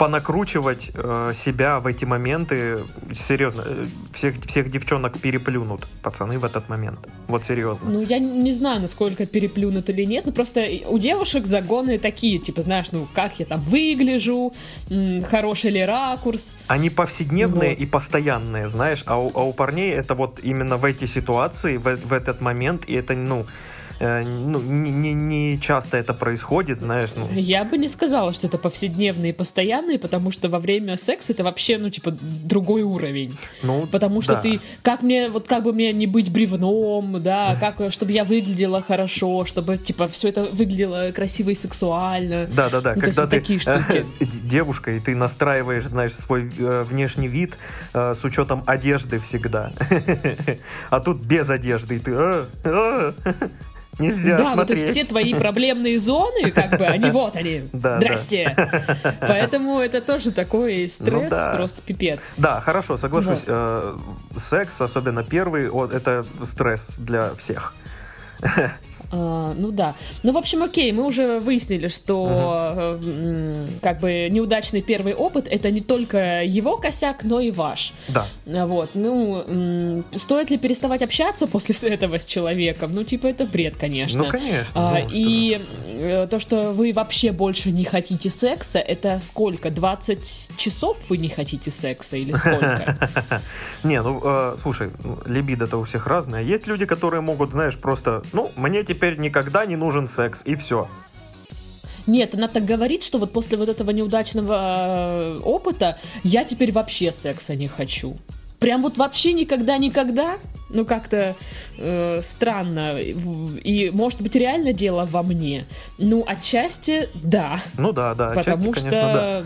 понакручивать 0.02 0.90
э, 0.96 1.32
себя 1.36 1.80
в 1.80 1.86
эти 1.86 2.06
моменты, 2.06 2.80
серьезно, 3.14 3.64
э, 3.64 3.86
всех, 4.16 4.34
всех 4.48 4.72
девчонок 4.72 5.20
переплюнут 5.20 5.86
пацаны 6.02 6.40
в 6.40 6.44
этот 6.44 6.70
момент. 6.70 6.98
Вот 7.28 7.46
серьезно. 7.46 7.92
Ну, 7.92 8.02
я 8.02 8.18
не 8.18 8.52
знаю, 8.52 8.82
насколько 8.82 9.28
переплюнут 9.28 9.92
или 9.92 10.04
нет, 10.06 10.26
но 10.26 10.32
просто 10.32 10.68
у 10.88 10.98
девушек 10.98 11.46
загоны 11.46 12.00
такие, 12.00 12.40
типа, 12.40 12.64
знаешь, 12.64 12.92
ну, 12.92 13.08
как 13.14 13.40
я 13.40 13.46
там 13.46 13.62
выгляжу, 13.62 14.54
хороший 15.30 15.70
ли 15.70 15.86
ракурс. 15.86 16.56
Они 16.66 16.90
повседневные 16.90 17.70
вот. 17.70 17.80
и 17.80 17.86
постоянные, 17.86 18.70
знаешь, 18.70 19.04
а 19.06 19.20
у, 19.20 19.32
а 19.36 19.44
у 19.44 19.54
парней 19.54 19.92
это 19.92 20.16
вот 20.16 20.40
именно 20.42 20.78
в 20.78 20.86
эти 20.86 21.06
ситуации, 21.06 21.78
в, 21.78 21.84
в 21.84 22.14
этот 22.14 22.42
момент, 22.42 22.86
и 22.88 22.94
это, 22.96 23.14
ну, 23.14 23.46
ну, 24.02 24.60
не, 24.60 24.90
не, 24.92 25.14
не 25.14 25.60
часто 25.62 25.98
это 25.98 26.14
происходит, 26.14 26.82
знаешь. 26.82 27.12
Ну. 27.16 27.30
Я 27.34 27.64
бы 27.64 27.78
не 27.78 27.88
сказала, 27.88 28.34
что 28.34 28.48
это 28.48 28.58
повседневные 28.58 29.32
и 29.32 29.34
постоянные, 29.34 30.00
потому 30.00 30.32
что 30.32 30.50
во 30.50 30.58
время 30.58 30.98
секса 30.98 31.34
это 31.34 31.44
вообще, 31.44 31.78
ну, 31.78 31.90
типа, 31.90 32.18
другой 32.44 32.82
уровень. 32.82 33.38
Ну, 33.62 33.86
потому 33.86 34.22
что 34.22 34.34
да. 34.34 34.42
ты, 34.42 34.60
как 34.82 35.04
мне, 35.04 35.30
вот 35.30 35.48
как 35.48 35.64
бы 35.64 35.74
мне 35.74 35.94
не 35.94 36.08
быть 36.08 36.32
бревном, 36.32 37.22
да, 37.22 37.56
как, 37.60 37.92
чтобы 37.92 38.12
я 38.12 38.24
выглядела 38.24 38.82
хорошо, 38.82 39.46
чтобы, 39.46 39.78
типа, 39.78 40.08
все 40.08 40.30
это 40.30 40.46
выглядело 40.46 41.12
красиво 41.14 41.52
и 41.52 41.56
сексуально. 41.56 42.48
Да, 42.48 42.70
да, 42.70 42.82
да. 42.82 42.96
Ну, 42.96 43.02
Когда 43.02 43.28
ты 43.28 43.40
такие 43.40 43.60
штуки. 43.60 44.06
девушка, 44.46 44.92
и 44.92 45.00
ты 45.00 45.16
настраиваешь, 45.16 45.86
знаешь, 45.86 46.16
свой 46.16 46.52
э, 46.58 46.84
внешний 46.88 47.28
вид 47.28 47.56
э, 47.94 48.14
с 48.16 48.24
учетом 48.24 48.64
одежды 48.66 49.20
всегда. 49.20 49.72
А 50.90 51.00
тут 51.00 51.22
без 51.22 51.50
одежды, 51.50 51.96
и 51.96 52.00
ты... 52.00 52.46
Нельзя 54.00 54.38
да, 54.38 54.54
смотреть. 54.54 54.58
ну 54.58 54.66
то 54.66 54.74
есть 54.74 54.90
все 54.90 55.04
твои 55.04 55.34
проблемные 55.34 56.00
зоны, 56.00 56.52
как 56.52 56.78
бы, 56.78 56.86
они 56.86 57.12
вот 57.12 57.36
они. 57.36 57.64
Да, 57.74 58.00
Здрасте. 58.00 58.54
Да. 58.56 59.16
Поэтому 59.22 59.80
это 59.80 60.02
тоже 60.02 60.32
такой 60.32 60.88
стресс, 60.88 61.24
ну, 61.24 61.30
да. 61.30 61.52
просто 61.52 61.82
пипец. 61.82 62.30
Да, 62.38 62.62
хорошо, 62.62 62.98
соглашусь. 62.98 63.46
Вот. 63.48 63.48
Э, 63.48 63.98
секс, 64.38 64.82
особенно 64.82 65.24
первый, 65.24 65.70
это 65.94 66.26
стресс 66.44 66.94
для 66.98 67.34
всех. 67.36 67.74
А, 69.12 69.54
ну 69.58 69.72
да. 69.72 69.96
Ну, 70.24 70.32
в 70.32 70.38
общем, 70.38 70.64
окей, 70.64 70.92
мы 70.92 71.06
уже 71.06 71.40
выяснили, 71.40 71.88
что 71.88 72.28
uh-huh. 72.76 73.80
как 73.82 74.00
бы 74.00 74.28
неудачный 74.30 74.82
первый 74.82 75.14
опыт 75.14 75.48
это 75.50 75.72
не 75.72 75.82
только 75.82 76.44
его 76.44 76.78
косяк, 76.78 77.24
но 77.24 77.40
и 77.40 77.52
ваш. 77.52 77.94
Да. 78.08 78.26
Вот. 78.46 78.92
Ну, 78.94 80.04
стоит 80.16 80.50
ли 80.50 80.58
переставать 80.58 81.02
общаться 81.02 81.48
после 81.48 81.76
этого 81.90 82.18
с 82.18 82.26
человеком? 82.26 82.92
Ну, 82.94 83.04
типа, 83.04 83.28
это 83.28 83.46
бред, 83.46 83.76
конечно. 83.78 84.24
Ну, 84.24 84.30
конечно. 84.30 84.90
А, 84.90 85.00
ну, 85.00 85.10
и 85.12 85.60
что 86.28 86.28
то, 86.28 86.40
что 86.40 86.72
вы 86.72 86.94
вообще 86.94 87.32
больше 87.32 87.72
не 87.72 87.84
хотите 87.84 88.30
секса, 88.30 88.80
это 88.80 89.20
сколько? 89.20 89.70
20 89.70 90.52
часов 90.58 90.98
вы 91.10 91.18
не 91.18 91.30
хотите 91.30 91.72
секса 91.72 92.18
или 92.18 92.34
сколько? 92.34 93.10
Не, 93.84 94.02
ну, 94.02 94.22
э, 94.24 94.56
слушай, 94.58 94.92
либидо-то 95.26 95.78
у 95.78 95.84
всех 95.84 96.08
разное. 96.08 96.42
Есть 96.42 96.68
люди, 96.68 96.86
которые 96.86 97.22
могут, 97.22 97.52
знаешь, 97.52 97.78
просто, 97.78 98.24
ну, 98.34 98.52
мне 98.56 98.84
теперь 98.92 99.18
никогда 99.18 99.66
не 99.66 99.78
нужен 99.78 100.08
секс, 100.10 100.42
и 100.44 100.56
все. 100.56 100.88
Нет, 102.08 102.36
она 102.36 102.50
так 102.50 102.66
говорит, 102.66 103.04
что 103.04 103.20
вот 103.20 103.32
после 103.32 103.58
вот 103.58 103.70
этого 103.70 103.92
неудачного 103.92 104.58
э, 104.60 105.40
опыта 105.44 105.98
я 106.24 106.44
теперь 106.44 106.74
вообще 106.74 107.12
секса 107.12 107.56
не 107.56 107.68
хочу. 107.68 108.18
Прям 108.60 108.82
вот 108.82 108.98
вообще 108.98 109.32
никогда-никогда? 109.32 110.38
Ну, 110.70 110.86
как-то 110.86 111.36
э, 111.78 112.20
странно. 112.22 113.00
И, 113.00 113.92
может 113.92 114.22
быть, 114.22 114.36
реально 114.36 114.74
дело 114.74 115.08
во 115.10 115.24
мне. 115.24 115.66
Ну, 115.98 116.24
отчасти 116.28 117.08
да. 117.14 117.60
Ну 117.78 117.94
да, 117.94 118.14
да, 118.14 118.32
потому 118.32 118.72
отчасти, 118.72 118.90
что... 118.90 118.90
конечно, 118.90 119.14
да 119.14 119.46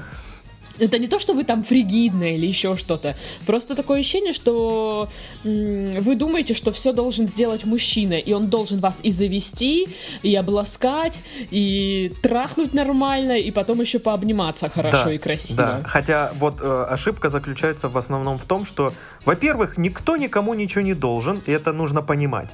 это 0.80 1.00
не 1.00 1.08
то, 1.08 1.20
что 1.20 1.34
вы 1.34 1.44
там 1.44 1.64
фригидная 1.64 2.36
или 2.36 2.46
еще 2.46 2.78
что-то. 2.78 3.16
Просто 3.46 3.76
такое 3.76 4.00
ощущение, 4.00 4.34
что 4.34 5.10
вы 5.44 6.16
думаете, 6.16 6.54
что 6.54 6.72
все 6.72 6.92
должен 6.92 7.28
сделать 7.28 7.66
мужчина, 7.66 8.14
и 8.14 8.34
он 8.34 8.48
должен 8.48 8.80
вас 8.80 9.00
и 9.04 9.12
завести, 9.12 9.88
и 10.24 10.36
обласкать, 10.36 11.22
и 11.52 12.14
трахнуть 12.22 12.74
нормально, 12.74 13.38
и 13.38 13.52
потом 13.52 13.82
еще 13.82 14.00
пообниматься 14.00 14.70
хорошо 14.70 15.06
да, 15.06 15.14
и 15.14 15.18
красиво. 15.18 15.58
Да, 15.58 15.82
хотя 15.86 16.32
вот 16.40 16.62
э, 16.62 16.86
ошибка 16.90 17.30
заключается 17.30 17.90
в 17.90 17.98
основном 17.98 18.38
в 18.38 18.46
том, 18.46 18.66
что, 18.66 18.94
во-первых, 19.26 19.78
никто 19.78 20.18
никому 20.18 20.54
ничего 20.54 20.82
не 20.82 20.94
должен, 20.94 21.42
и 21.46 21.52
это 21.52 21.74
нужно 21.74 22.02
понимать. 22.02 22.50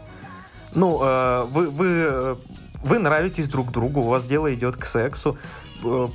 Ну, 0.75 1.00
э, 1.01 1.46
вы, 1.51 1.70
вы, 1.70 1.88
э, 1.88 2.36
вы 2.84 3.00
нравитесь 3.00 3.48
друг 3.48 3.72
другу, 3.72 4.01
у 4.01 4.10
вас 4.10 4.25
дело 4.25 4.54
идет 4.54 4.78
к 4.78 4.86
сексу, 4.86 5.38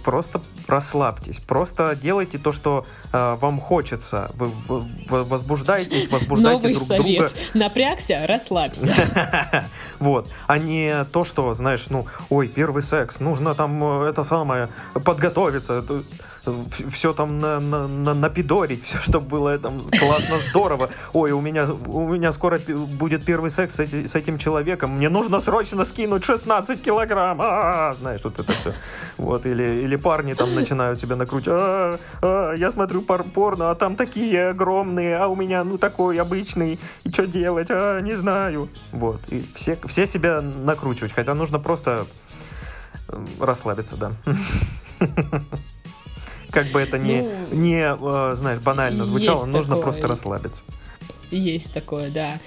просто 0.04 0.40
расслабьтесь, 0.68 1.38
просто 1.40 1.96
делайте 2.00 2.38
то, 2.38 2.52
что 2.52 2.84
э, 3.12 3.36
вам 3.40 3.60
хочется. 3.60 4.30
Вы, 4.34 4.46
вы, 4.68 4.84
вы 5.08 5.24
возбуждаетесь, 5.24 6.10
возбуждайте 6.10 6.58
Новый 6.58 6.74
друг 6.74 6.86
совет. 6.86 7.18
друга. 7.18 7.30
Напрягся, 7.54 8.26
расслабься. 8.26 8.94
Вот, 9.98 10.28
а 10.46 10.58
не 10.58 11.04
то, 11.06 11.24
что, 11.24 11.54
знаешь, 11.54 11.86
ну, 11.88 12.06
ой, 12.28 12.48
первый 12.48 12.82
секс, 12.82 13.18
нужно 13.18 13.54
там 13.54 14.02
э, 14.02 14.10
это 14.10 14.24
самое 14.24 14.68
подготовиться 14.92 15.82
все 16.88 17.12
там 17.12 17.38
на, 17.38 17.60
на, 17.60 17.86
на, 17.86 18.14
напидорить, 18.14 18.82
все, 18.84 18.98
чтобы 18.98 19.26
было 19.26 19.58
там 19.58 19.82
классно, 19.98 20.38
здорово. 20.38 20.90
Ой, 21.12 21.32
у 21.32 21.40
меня, 21.40 21.68
у 21.86 22.08
меня 22.08 22.32
скоро 22.32 22.58
будет 22.58 23.24
первый 23.24 23.50
секс 23.50 23.76
с, 23.76 23.80
эти, 23.80 24.06
с 24.06 24.14
этим 24.14 24.38
человеком, 24.38 24.96
мне 24.96 25.08
нужно 25.08 25.40
срочно 25.40 25.84
скинуть 25.84 26.24
16 26.24 26.82
килограмм, 26.82 27.40
а, 27.42 27.94
знаешь, 27.94 28.20
вот 28.24 28.38
это 28.38 28.52
все. 28.52 28.72
Вот, 29.16 29.46
или, 29.46 29.82
или 29.84 29.96
парни 29.96 30.34
там 30.34 30.54
начинают 30.54 31.00
себя 31.00 31.16
накручивать, 31.16 31.58
а, 31.60 31.98
а, 32.22 32.52
я 32.54 32.70
смотрю 32.70 33.02
пор 33.02 33.24
порно, 33.24 33.70
а 33.70 33.74
там 33.74 33.96
такие 33.96 34.48
огромные, 34.48 35.16
а 35.16 35.28
у 35.28 35.36
меня, 35.36 35.64
ну, 35.64 35.78
такой 35.78 36.20
обычный, 36.20 36.78
и 37.04 37.12
что 37.12 37.26
делать, 37.26 37.68
а, 37.70 38.00
не 38.00 38.14
знаю. 38.14 38.68
Вот, 38.92 39.20
и 39.28 39.44
все, 39.54 39.78
все 39.86 40.06
себя 40.06 40.40
накручивать, 40.40 41.12
хотя 41.12 41.34
нужно 41.34 41.58
просто 41.58 42.06
расслабиться, 43.40 43.96
да. 43.96 44.12
как 46.56 46.68
бы 46.68 46.80
это 46.80 46.96
не, 46.96 47.20
ну, 47.20 47.54
не 47.54 47.82
э, 47.82 48.34
знаешь, 48.34 48.60
банально 48.60 49.04
звучало, 49.04 49.44
нужно 49.44 49.74
такое. 49.76 49.82
просто 49.82 50.06
расслабиться. 50.06 50.62
Есть 51.30 51.74
такое, 51.74 52.08
да. 52.08 52.38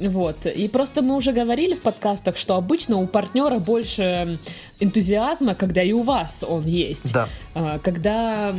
Вот. 0.00 0.46
И 0.46 0.68
просто 0.68 1.02
мы 1.02 1.16
уже 1.16 1.32
говорили 1.32 1.74
в 1.74 1.82
подкастах, 1.82 2.36
что 2.36 2.56
обычно 2.56 2.96
у 2.96 3.06
партнера 3.06 3.58
больше 3.58 4.38
энтузиазма, 4.80 5.54
когда 5.54 5.82
и 5.82 5.92
у 5.92 6.02
вас 6.02 6.44
он 6.46 6.66
есть. 6.66 7.12
Да. 7.12 7.28
А, 7.54 7.78
когда 7.78 8.52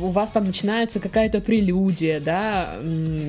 у 0.00 0.08
вас 0.08 0.32
там 0.32 0.46
начинается 0.46 0.98
какая-то 1.00 1.40
прелюдия, 1.40 2.20
да, 2.20 2.76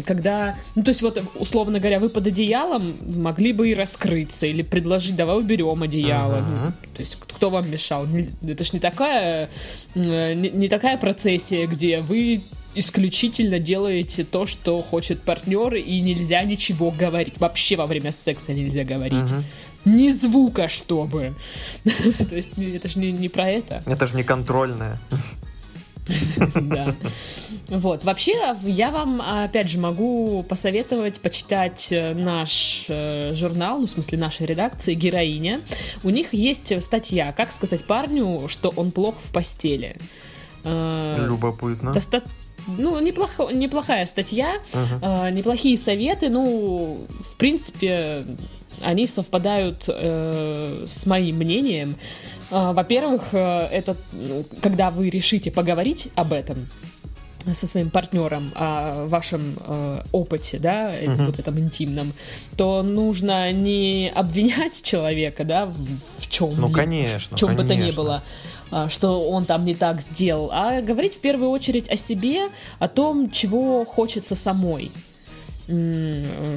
когда, 0.06 0.56
ну, 0.76 0.84
то 0.84 0.90
есть 0.90 1.02
вот, 1.02 1.22
условно 1.36 1.80
говоря, 1.80 2.00
вы 2.00 2.10
под 2.10 2.28
одеялом 2.28 2.98
могли 3.16 3.54
бы 3.54 3.70
и 3.70 3.76
раскрыться, 3.76 4.48
или 4.48 4.64
предложить, 4.64 5.16
давай 5.16 5.38
уберем 5.38 5.84
одеяло. 5.84 6.38
Uh-huh. 6.38 6.72
То 6.96 7.02
есть 7.02 7.18
кто 7.20 7.50
вам 7.50 7.70
мешал? 7.70 8.08
Это 8.48 8.64
ж 8.64 8.74
не 8.74 8.80
такая, 8.80 9.50
не, 9.94 10.50
не 10.50 10.68
такая 10.70 10.98
процессия, 10.98 11.68
где 11.68 12.00
вы 12.00 12.42
исключительно 12.76 13.60
делаете 13.60 14.24
то, 14.24 14.46
что 14.46 14.82
хочет 14.82 15.22
партнер, 15.22 15.76
и 15.76 16.00
нельзя 16.02 16.44
ничего 16.44 16.92
говорить. 16.92 17.40
Вообще 17.40 17.76
во 17.76 17.86
время 17.86 18.12
секса 18.12 18.54
нельзя 18.54 18.84
говорить. 18.84 19.32
Угу. 19.32 19.44
Ни 19.86 20.12
звука, 20.12 20.68
чтобы. 20.68 21.34
То 21.84 22.36
есть 22.36 22.58
это 22.58 22.88
же 22.88 23.00
не, 23.00 23.12
не 23.12 23.30
про 23.30 23.50
это. 23.50 23.84
Это 23.86 24.08
же 24.08 24.16
не 24.16 24.24
контрольное. 24.24 25.00
Да. 26.56 26.96
Вот. 27.68 28.04
Вообще, 28.04 28.34
я 28.64 28.90
вам, 28.90 29.22
опять 29.22 29.70
же, 29.70 29.78
могу 29.78 30.44
посоветовать 30.44 31.20
почитать 31.20 31.90
э, 31.92 32.14
наш 32.16 32.86
э, 32.88 33.34
журнал, 33.36 33.80
ну, 33.80 33.86
в 33.86 33.90
смысле, 33.90 34.18
нашей 34.18 34.48
редакции 34.48 34.96
«Героиня». 34.96 35.62
У 36.04 36.10
них 36.10 36.34
есть 36.34 36.82
статья 36.82 37.32
«Как 37.32 37.52
сказать 37.52 37.86
парню, 37.86 38.48
что 38.48 38.70
он 38.76 38.92
плох 38.92 39.16
в 39.20 39.32
постели». 39.32 39.98
Э, 40.64 41.26
Любопытно. 41.28 41.94
Ну, 42.78 43.00
неплохо, 43.00 43.48
неплохая 43.52 44.06
статья, 44.06 44.54
uh-huh. 44.72 45.28
э, 45.28 45.32
неплохие 45.32 45.78
советы. 45.78 46.30
Ну, 46.30 47.06
в 47.10 47.36
принципе, 47.38 48.26
они 48.82 49.08
совпадают 49.08 49.86
э, 49.88 50.86
с 50.88 51.06
моим 51.06 51.38
мнением. 51.38 51.98
Э, 52.52 52.72
во-первых, 52.74 53.30
э, 53.34 53.68
это 53.72 53.96
ну, 54.14 54.46
когда 54.62 54.90
вы 54.90 55.10
решите 55.10 55.52
поговорить 55.52 56.10
об 56.16 56.34
этом, 56.34 56.68
со 57.54 57.68
своим 57.68 57.90
партнером 57.90 58.52
о 58.56 59.06
вашем 59.08 59.56
э, 59.64 60.04
опыте, 60.12 60.60
да, 60.60 60.94
uh-huh. 60.94 61.26
вот 61.26 61.40
этом 61.40 61.58
интимном, 61.60 62.14
то 62.58 62.84
нужно 62.84 63.52
не 63.52 64.12
обвинять 64.14 64.84
человека, 64.84 65.46
да, 65.46 65.66
в, 65.66 65.78
в 66.18 66.30
чем, 66.30 66.54
ну 66.58 66.70
конечно, 66.70 67.38
в 67.38 67.40
чем 67.40 67.56
конечно. 67.56 67.64
бы 67.64 67.68
то 67.68 67.76
ни 67.76 67.92
было, 67.92 68.24
что 68.90 69.30
он 69.30 69.46
там 69.46 69.66
не 69.66 69.76
так 69.76 70.02
сделал, 70.02 70.50
а 70.52 70.82
говорить 70.82 71.16
в 71.16 71.20
первую 71.20 71.50
очередь 71.50 71.90
о 71.90 71.96
себе, 71.96 72.50
о 72.80 72.88
том, 72.88 73.30
чего 73.30 73.86
хочется 73.86 74.36
самой 74.36 74.92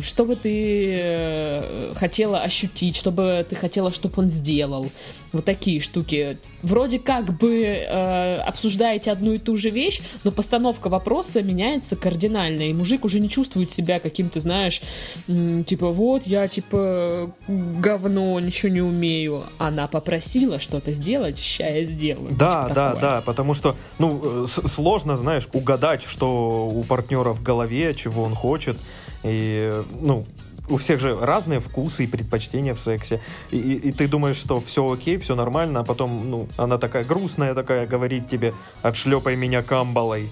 что 0.00 0.24
бы 0.24 0.36
ты 0.36 0.90
э, 0.94 1.92
хотела 1.94 2.40
ощутить, 2.40 2.96
что 2.96 3.10
бы 3.10 3.44
ты 3.46 3.54
хотела, 3.54 3.92
чтобы 3.92 4.14
он 4.16 4.30
сделал. 4.30 4.90
Вот 5.32 5.44
такие 5.44 5.80
штуки. 5.80 6.36
Вроде 6.62 6.98
как 6.98 7.36
бы 7.38 7.62
э, 7.64 8.36
обсуждаете 8.38 9.10
одну 9.10 9.32
и 9.32 9.38
ту 9.38 9.56
же 9.56 9.70
вещь, 9.70 10.02
но 10.24 10.30
постановка 10.30 10.88
вопроса 10.88 11.42
меняется 11.42 11.96
кардинально, 11.96 12.62
и 12.68 12.74
мужик 12.74 13.04
уже 13.04 13.18
не 13.18 13.28
чувствует 13.28 13.70
себя 13.70 13.98
каким-то, 13.98 14.40
знаешь, 14.40 14.82
типа, 15.26 15.90
вот, 15.90 16.26
я, 16.26 16.48
типа, 16.48 17.32
говно, 17.48 18.38
ничего 18.40 18.70
не 18.70 18.82
умею. 18.82 19.42
Она 19.58 19.86
попросила 19.86 20.60
что-то 20.60 20.92
сделать, 20.92 21.38
ща 21.38 21.66
я 21.66 21.82
сделаю. 21.84 22.34
Да, 22.34 22.62
типа 22.62 22.74
да, 22.74 22.86
такое. 22.88 23.00
да, 23.00 23.20
потому 23.22 23.54
что, 23.54 23.76
ну, 23.98 24.46
сложно, 24.46 25.16
знаешь, 25.16 25.48
угадать, 25.52 26.02
что 26.04 26.68
у 26.68 26.82
партнера 26.84 27.32
в 27.32 27.42
голове, 27.42 27.94
чего 27.94 28.22
он 28.22 28.34
хочет. 28.34 28.76
И, 29.24 29.72
ну, 30.00 30.26
у 30.68 30.76
всех 30.76 31.00
же 31.00 31.18
разные 31.18 31.60
вкусы 31.60 32.04
и 32.04 32.06
предпочтения 32.06 32.74
в 32.74 32.80
сексе. 32.80 33.20
И, 33.50 33.58
и, 33.58 33.88
и 33.88 33.92
ты 33.92 34.08
думаешь, 34.08 34.36
что 34.36 34.60
все 34.60 34.90
окей, 34.90 35.18
все 35.18 35.34
нормально, 35.34 35.80
а 35.80 35.84
потом, 35.84 36.30
ну, 36.30 36.48
она 36.56 36.78
такая 36.78 37.04
грустная 37.04 37.54
такая, 37.54 37.86
говорит 37.86 38.28
тебе, 38.28 38.52
отшлепай 38.82 39.36
меня 39.36 39.62
камбалой. 39.62 40.30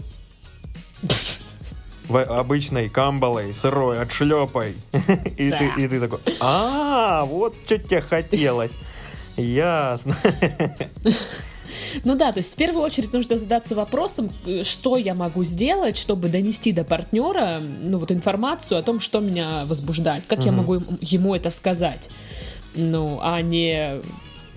В 2.08 2.20
обычной 2.22 2.88
камбалой, 2.88 3.54
сырой, 3.54 4.00
отшлепай. 4.00 4.75
И 5.37 5.50
ты, 5.50 5.72
и 5.76 5.88
ты 5.88 6.00
такой, 6.00 6.18
а, 6.40 7.25
вот 7.25 7.54
что 7.66 7.78
тебе 7.78 8.00
хотелось. 8.00 8.76
Ясно. 9.37 10.16
Ну 12.04 12.16
да, 12.16 12.32
то 12.32 12.38
есть 12.38 12.54
в 12.54 12.56
первую 12.56 12.82
очередь 12.82 13.12
нужно 13.12 13.36
задаться 13.36 13.74
вопросом, 13.74 14.30
э, 14.46 14.62
что 14.62 14.96
я 14.96 15.14
могу 15.14 15.44
сделать, 15.44 15.96
чтобы 15.96 16.28
донести 16.28 16.72
до 16.72 16.84
партнера, 16.84 17.60
ну 17.60 17.98
вот 17.98 18.12
информацию 18.12 18.78
о 18.78 18.82
том, 18.82 19.00
что 19.00 19.20
меня 19.20 19.64
возбуждает, 19.66 20.24
как 20.26 20.40
угу. 20.40 20.46
я 20.46 20.52
могу 20.52 20.74
ему 21.00 21.34
это 21.34 21.50
сказать, 21.50 22.10
ну, 22.74 23.18
а 23.22 23.40
не 23.40 24.00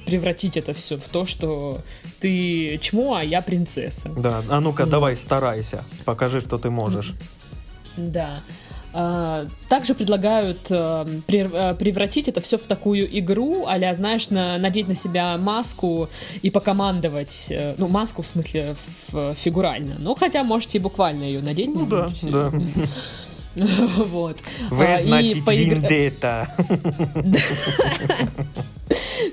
превратить 0.06 0.58
это 0.58 0.74
все 0.74 0.98
в 0.98 1.08
то, 1.08 1.26
что 1.26 1.80
ты 2.20 2.78
чмо, 2.82 3.16
а 3.16 3.24
я 3.24 3.42
принцесса. 3.42 4.10
Да, 4.18 4.44
а 4.50 4.60
ну-ка, 4.60 4.86
ну. 4.86 4.92
давай 4.92 5.16
старайся, 5.16 5.84
покажи, 6.06 6.42
что 6.42 6.58
ты 6.58 6.70
можешь. 6.70 7.14
Да. 7.98 8.40
А, 8.96 9.48
также 9.70 9.96
предлагают 9.96 10.68
э, 10.70 11.06
э, 11.28 11.74
превратить 11.74 12.28
это 12.28 12.42
все 12.42 12.60
в 12.60 12.68
такую 12.68 13.20
игру, 13.20 13.66
а 13.68 13.94
знаешь, 13.96 14.30
на, 14.30 14.60
надеть 14.60 14.88
на 14.88 14.94
себя 14.94 15.36
маску 15.40 16.10
и 16.44 16.52
покомандовать. 16.52 17.48
Э, 17.50 17.74
ну, 17.80 17.88
маску 17.88 18.22
в 18.22 18.28
смысле 18.28 18.76
фигурально. 19.36 19.96
Ну, 19.98 20.14
хотя 20.14 20.44
можете 20.44 20.78
и 20.78 20.82
буквально 20.82 21.24
ее 21.24 21.42
надеть. 21.42 21.74
Ну, 21.74 21.86
да, 21.88 22.10
да. 22.22 22.52
Вот. 23.56 24.38
Вы, 24.72 24.86
а, 24.86 25.02
значит, 25.02 25.46
поигр... 25.46 25.76
виндета. 25.76 26.48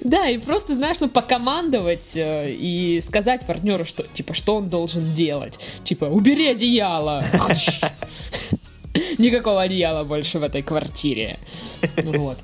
Да, 0.02 0.28
и 0.28 0.38
просто, 0.38 0.74
знаешь, 0.74 0.96
ну, 1.00 1.08
покомандовать 1.08 2.12
и 2.16 3.00
сказать 3.02 3.46
партнеру, 3.46 3.84
что, 3.84 4.04
типа, 4.04 4.32
что 4.34 4.56
он 4.56 4.68
должен 4.68 5.12
делать. 5.12 5.58
Типа, 5.84 6.06
убери 6.06 6.46
одеяло. 6.48 7.24
Никакого 9.18 9.62
одеяла 9.62 10.04
больше 10.04 10.38
в 10.38 10.42
этой 10.42 10.62
квартире. 10.62 11.38
Вот. 12.02 12.38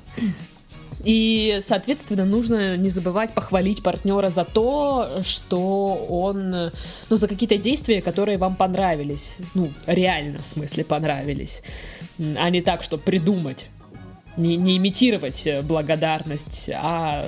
И, 1.03 1.57
соответственно, 1.61 2.25
нужно 2.25 2.75
не 2.75 2.89
забывать 2.89 3.33
похвалить 3.33 3.83
партнера 3.83 4.29
за 4.29 4.43
то, 4.43 5.07
что 5.23 5.95
он, 6.09 6.71
ну, 7.09 7.17
за 7.17 7.27
какие-то 7.27 7.57
действия, 7.57 8.01
которые 8.01 8.37
вам 8.37 8.55
понравились. 8.55 9.37
Ну, 9.53 9.69
реально, 9.85 10.41
в 10.41 10.47
смысле, 10.47 10.83
понравились. 10.83 11.61
А 12.19 12.49
не 12.49 12.61
так, 12.61 12.83
что 12.83 12.97
придумать. 12.97 13.67
Не, 14.37 14.57
не 14.57 14.77
имитировать 14.77 15.47
благодарность, 15.63 16.69
а 16.73 17.25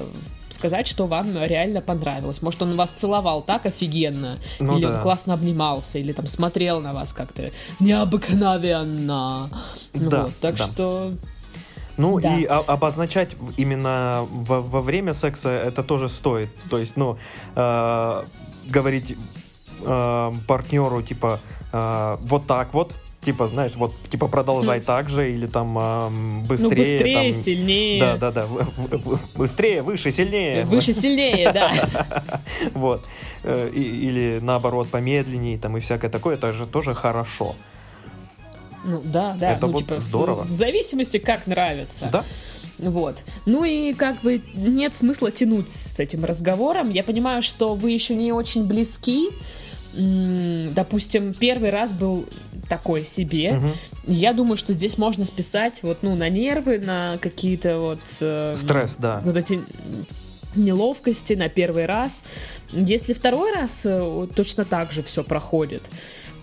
сказать, 0.50 0.88
что 0.88 1.06
вам 1.06 1.38
реально 1.44 1.82
понравилось. 1.82 2.42
Может, 2.42 2.62
он 2.62 2.76
вас 2.76 2.90
целовал 2.90 3.42
так 3.42 3.66
офигенно, 3.66 4.38
ну, 4.60 4.78
или 4.78 4.86
да. 4.86 4.96
он 4.96 5.02
классно 5.02 5.34
обнимался, 5.34 6.00
или 6.00 6.12
там 6.12 6.28
смотрел 6.28 6.82
на 6.82 6.94
вас 6.94 7.14
как-то 7.14 7.52
необыкновенно. 7.80 9.50
Да, 9.94 10.26
вот, 10.26 10.36
так 10.40 10.56
да. 10.56 10.64
что... 10.64 11.14
Ну 11.98 12.18
да. 12.20 12.38
и 12.38 12.46
обозначать 12.46 13.36
именно 13.58 14.26
во, 14.32 14.62
во 14.62 14.80
время 14.80 15.14
секса 15.14 15.50
это 15.50 15.84
тоже 15.84 16.08
стоит. 16.08 16.50
То 16.70 16.78
есть, 16.78 16.96
ну, 16.96 17.18
э, 17.56 18.24
говорить 18.70 19.18
э, 19.82 20.32
партнеру 20.48 21.02
типа 21.02 21.42
э, 21.74 22.18
вот 22.22 22.48
так 22.48 22.74
вот, 22.74 22.94
типа, 23.22 23.48
знаешь, 23.48 23.74
вот, 23.76 23.94
типа, 24.10 24.28
продолжай 24.28 24.80
mm. 24.80 24.84
так 24.84 25.10
же, 25.10 25.32
или 25.32 25.48
там 25.48 25.78
э, 25.78 26.10
быстрее. 26.48 26.70
Ну, 26.70 26.76
быстрее, 26.76 27.14
там, 27.16 27.34
сильнее. 27.34 28.00
Да, 28.00 28.18
да, 28.18 28.32
да. 28.32 28.48
Быстрее, 29.36 29.82
выше, 29.82 30.12
сильнее. 30.12 30.66
Выше, 30.66 30.94
сильнее, 30.94 31.52
да. 31.52 31.74
Вот. 32.74 33.06
Э, 33.44 33.70
или 33.74 34.40
наоборот, 34.42 34.90
помедленнее, 34.90 35.58
там, 35.58 35.78
и 35.78 35.80
всякое 35.80 36.10
такое, 36.10 36.36
это 36.36 36.54
же 36.54 36.66
тоже 36.66 36.94
хорошо. 36.94 37.56
Ну, 38.86 39.02
да, 39.04 39.36
да. 39.40 39.52
Это 39.52 39.68
ну, 39.68 39.74
вот 39.74 39.80
типа, 39.80 40.00
здорово. 40.00 40.44
В 40.44 40.52
зависимости, 40.52 41.18
как 41.18 41.48
нравится. 41.48 42.10
Да. 42.12 42.24
Вот. 42.78 43.24
Ну 43.46 43.66
и 43.66 43.94
как 43.94 44.22
бы 44.22 44.42
нет 44.56 44.96
смысла 44.96 45.32
тянуть 45.32 45.70
с 45.70 46.00
этим 46.00 46.24
разговором. 46.24 46.90
Я 46.90 47.04
понимаю, 47.04 47.42
что 47.42 47.76
вы 47.76 47.92
еще 47.92 48.16
не 48.16 48.32
очень 48.32 48.64
близки. 48.64 49.30
Допустим, 49.94 51.34
первый 51.34 51.72
раз 51.72 51.92
был 51.92 52.26
такой 52.70 53.04
себе. 53.04 53.54
Угу. 53.58 53.68
Я 54.08 54.34
думаю, 54.34 54.58
что 54.58 54.72
здесь 54.72 54.98
можно 54.98 55.26
списать 55.26 55.84
вот, 55.84 56.00
ну, 56.04 56.16
на 56.16 56.30
нервы, 56.30 56.80
на 56.80 57.18
какие-то 57.20 57.78
вот... 57.80 58.00
Э, 58.22 58.54
Стресс, 58.56 58.96
да. 58.98 59.22
Вот 59.26 59.36
эти 59.36 59.60
неловкости 60.56 61.34
на 61.34 61.50
первый 61.50 61.86
раз. 61.86 62.24
Если 62.72 63.14
второй 63.14 63.52
раз, 63.54 63.86
э, 63.86 64.28
точно 64.36 64.66
так 64.66 64.92
же 64.92 65.04
все 65.04 65.24
проходит. 65.24 65.84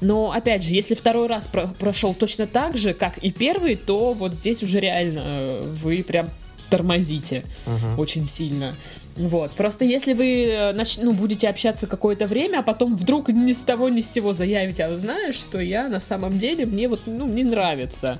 Но, 0.00 0.32
опять 0.32 0.62
же, 0.62 0.74
если 0.74 0.94
второй 0.94 1.26
раз 1.26 1.46
про 1.46 1.68
прошел 1.68 2.12
точно 2.12 2.46
так 2.46 2.76
же, 2.76 2.92
как 2.92 3.18
и 3.18 3.30
первый, 3.30 3.76
то 3.76 4.12
вот 4.12 4.34
здесь 4.34 4.62
уже 4.62 4.80
реально 4.80 5.22
э, 5.24 5.62
вы 5.62 6.02
прям 6.02 6.28
тормозите 6.68 7.44
uh-huh. 7.64 7.96
очень 7.96 8.26
сильно. 8.26 8.74
Вот. 9.16 9.52
Просто 9.52 9.84
если 9.84 10.12
вы 10.12 10.46
э, 10.46 10.72
нач... 10.72 10.98
ну, 10.98 11.12
будете 11.12 11.48
общаться 11.48 11.86
какое-то 11.86 12.26
время, 12.26 12.58
а 12.58 12.62
потом 12.62 12.96
вдруг 12.96 13.28
ни 13.28 13.52
с 13.52 13.64
того 13.64 13.88
ни 13.88 14.02
с 14.02 14.10
сего 14.10 14.32
заявите, 14.32 14.84
а 14.84 14.96
знаешь, 14.96 15.34
что 15.34 15.58
я 15.58 15.88
на 15.88 16.00
самом 16.00 16.38
деле 16.38 16.66
мне 16.66 16.88
вот 16.88 17.02
ну, 17.06 17.26
не 17.26 17.44
нравится, 17.44 18.18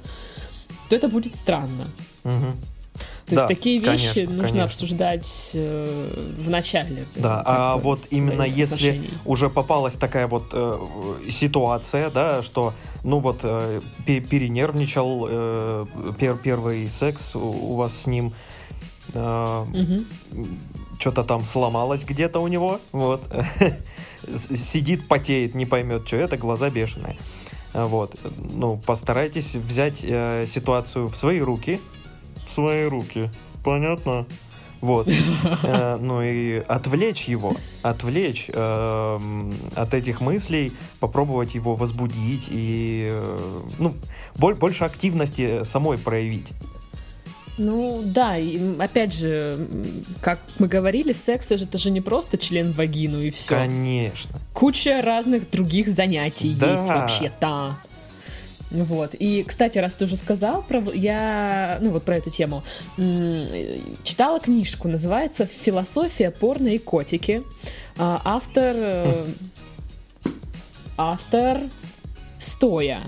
то 0.89 0.97
это 0.97 1.09
будет 1.09 1.37
странно. 1.37 1.87
Угу. 2.25 2.57
То 3.27 3.35
да, 3.35 3.37
есть 3.37 3.49
такие 3.49 3.79
вещи 3.79 4.15
конечно, 4.15 4.35
нужно 4.35 4.49
конечно. 4.49 4.65
обсуждать 4.65 5.51
э, 5.55 6.15
в 6.39 6.49
начале. 6.49 7.05
Да, 7.17 7.43
а 7.45 7.77
вот 7.77 8.01
именно 8.13 8.43
если 8.43 9.11
уже 9.25 9.51
попалась 9.51 9.95
такая 9.95 10.29
вот 10.29 10.45
э, 10.53 10.79
ситуация, 11.29 12.11
да, 12.11 12.43
что 12.43 12.73
ну 13.03 13.19
вот 13.19 13.41
э, 13.43 13.81
перенервничал 14.07 15.27
э, 15.29 15.87
пер 16.19 16.37
первый 16.37 16.89
секс 16.89 17.35
у, 17.35 17.41
у 17.41 17.75
вас 17.75 18.03
с 18.03 18.07
ним, 18.07 18.33
э, 19.13 19.65
угу 19.75 20.47
что-то 20.99 21.25
там 21.25 21.45
сломалось 21.45 22.05
где-то 22.05 22.41
у 22.41 22.49
него, 22.49 22.81
вот, 22.93 23.23
сидит, 24.35 25.09
потеет, 25.09 25.55
не 25.55 25.67
поймет, 25.67 26.07
что 26.07 26.17
это, 26.17 26.37
глаза 26.37 26.71
бешеные. 26.71 27.17
Вот, 27.75 28.19
ну, 28.55 28.81
постарайтесь 28.87 29.55
взять 29.55 29.99
э, 30.03 30.47
ситуацию 30.49 31.09
в 31.09 31.17
свои 31.17 31.41
руки, 31.41 31.79
в 32.47 32.51
свои 32.51 32.85
руки, 32.85 33.31
понятно? 33.63 34.27
Вот, 34.81 35.09
э, 35.09 35.99
ну 36.01 36.23
и 36.23 36.63
отвлечь 36.69 37.25
его, 37.25 37.55
отвлечь 37.83 38.47
э, 38.49 39.51
от 39.75 39.95
этих 39.95 40.21
мыслей, 40.21 40.73
попробовать 41.01 41.55
его 41.55 41.75
возбудить 41.75 42.47
и, 42.51 43.09
э, 43.09 43.61
ну, 43.79 43.95
больше 44.37 44.85
активности 44.85 45.65
самой 45.65 45.99
проявить. 45.99 46.49
Ну 47.59 48.03
да, 48.05 48.37
и 48.37 48.59
опять 48.79 49.15
же, 49.15 49.57
как 50.21 50.41
мы 50.59 50.69
говорили, 50.69 51.13
секс 51.13 51.53
это 51.53 51.79
же 51.79 51.91
не 51.91 52.01
просто 52.01 52.37
член 52.37 52.73
вагину 52.73 53.21
и 53.21 53.31
все. 53.31 53.57
Конечно. 53.57 54.39
Куча 54.53 55.01
разных 55.03 55.51
других 55.51 55.89
занятий 55.89 56.55
да. 56.55 56.73
есть 56.73 56.87
вообще-то. 56.87 57.77
Вот. 58.71 59.15
И, 59.15 59.43
кстати, 59.45 59.79
раз 59.79 59.95
ты 59.95 60.05
уже 60.05 60.17
сказал, 60.17 60.63
про, 60.63 60.83
я, 60.93 61.79
ну 61.81 61.91
вот 61.91 62.03
про 62.03 62.17
эту 62.17 62.31
тему, 62.31 62.63
читала 64.03 64.41
книжку, 64.41 64.89
называется 64.89 65.47
«Философия 65.47 66.31
порно 66.31 66.69
и 66.69 66.79
котики». 66.79 67.43
А, 67.97 68.21
автор... 68.25 68.75
Э, 68.77 69.27
автор 70.99 71.61
Стоя. 72.39 73.01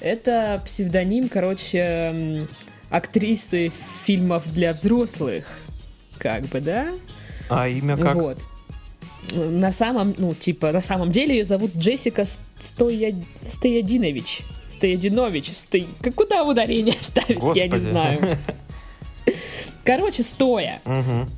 Это 0.00 0.60
псевдоним, 0.64 1.28
короче, 1.28 2.46
актрисы 2.90 3.70
фильмов 4.04 4.52
для 4.52 4.72
взрослых. 4.72 5.44
Как 6.18 6.46
бы, 6.46 6.60
да? 6.60 6.88
А 7.48 7.68
имя 7.68 7.96
как? 7.96 8.14
Вот 8.16 8.38
на 9.32 9.72
самом, 9.72 10.14
ну, 10.18 10.34
типа, 10.34 10.72
на 10.72 10.80
самом 10.80 11.10
деле 11.10 11.36
ее 11.38 11.44
зовут 11.44 11.74
Джессика 11.76 12.24
Стоя... 12.58 13.14
Стоядинович. 13.46 14.40
Стоядинович. 14.68 15.52
Сто... 15.52 15.78
Куда 16.14 16.44
ударение 16.44 16.96
ставить, 17.00 17.38
Господи. 17.38 17.58
я 17.58 17.68
не 17.68 17.78
знаю. 17.78 18.38
Короче, 19.84 20.22
Стоя. 20.22 20.80
Угу. 20.84 21.28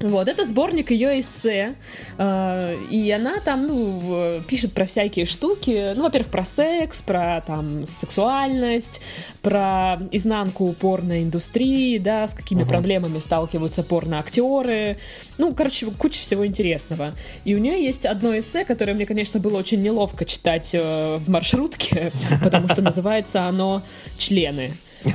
Вот, 0.00 0.26
это 0.26 0.44
сборник 0.44 0.90
ее 0.90 1.20
эссе, 1.20 1.76
э, 2.18 2.76
и 2.90 3.10
она 3.12 3.38
там, 3.40 3.66
ну, 3.66 4.42
пишет 4.48 4.72
про 4.72 4.86
всякие 4.86 5.24
штуки, 5.24 5.94
ну, 5.94 6.02
во-первых, 6.02 6.32
про 6.32 6.44
секс, 6.44 7.00
про 7.00 7.42
там 7.46 7.86
сексуальность, 7.86 9.00
про 9.40 10.00
изнанку 10.10 10.72
порной 10.72 11.22
индустрии, 11.22 11.98
да, 11.98 12.26
с 12.26 12.34
какими 12.34 12.62
uh-huh. 12.62 12.68
проблемами 12.68 13.20
сталкиваются 13.20 13.84
порноактеры, 13.84 14.98
ну, 15.38 15.54
короче, 15.54 15.86
куча 15.86 16.20
всего 16.20 16.44
интересного. 16.44 17.12
И 17.44 17.54
у 17.54 17.58
нее 17.58 17.82
есть 17.82 18.04
одно 18.04 18.36
эссе, 18.36 18.64
которое 18.64 18.94
мне, 18.94 19.06
конечно, 19.06 19.38
было 19.38 19.58
очень 19.58 19.80
неловко 19.80 20.24
читать 20.24 20.70
э, 20.74 21.18
в 21.18 21.28
маршрутке, 21.28 22.10
потому 22.42 22.68
что 22.68 22.82
называется 22.82 23.44
оно 23.44 23.82
«Члены». 24.18 24.72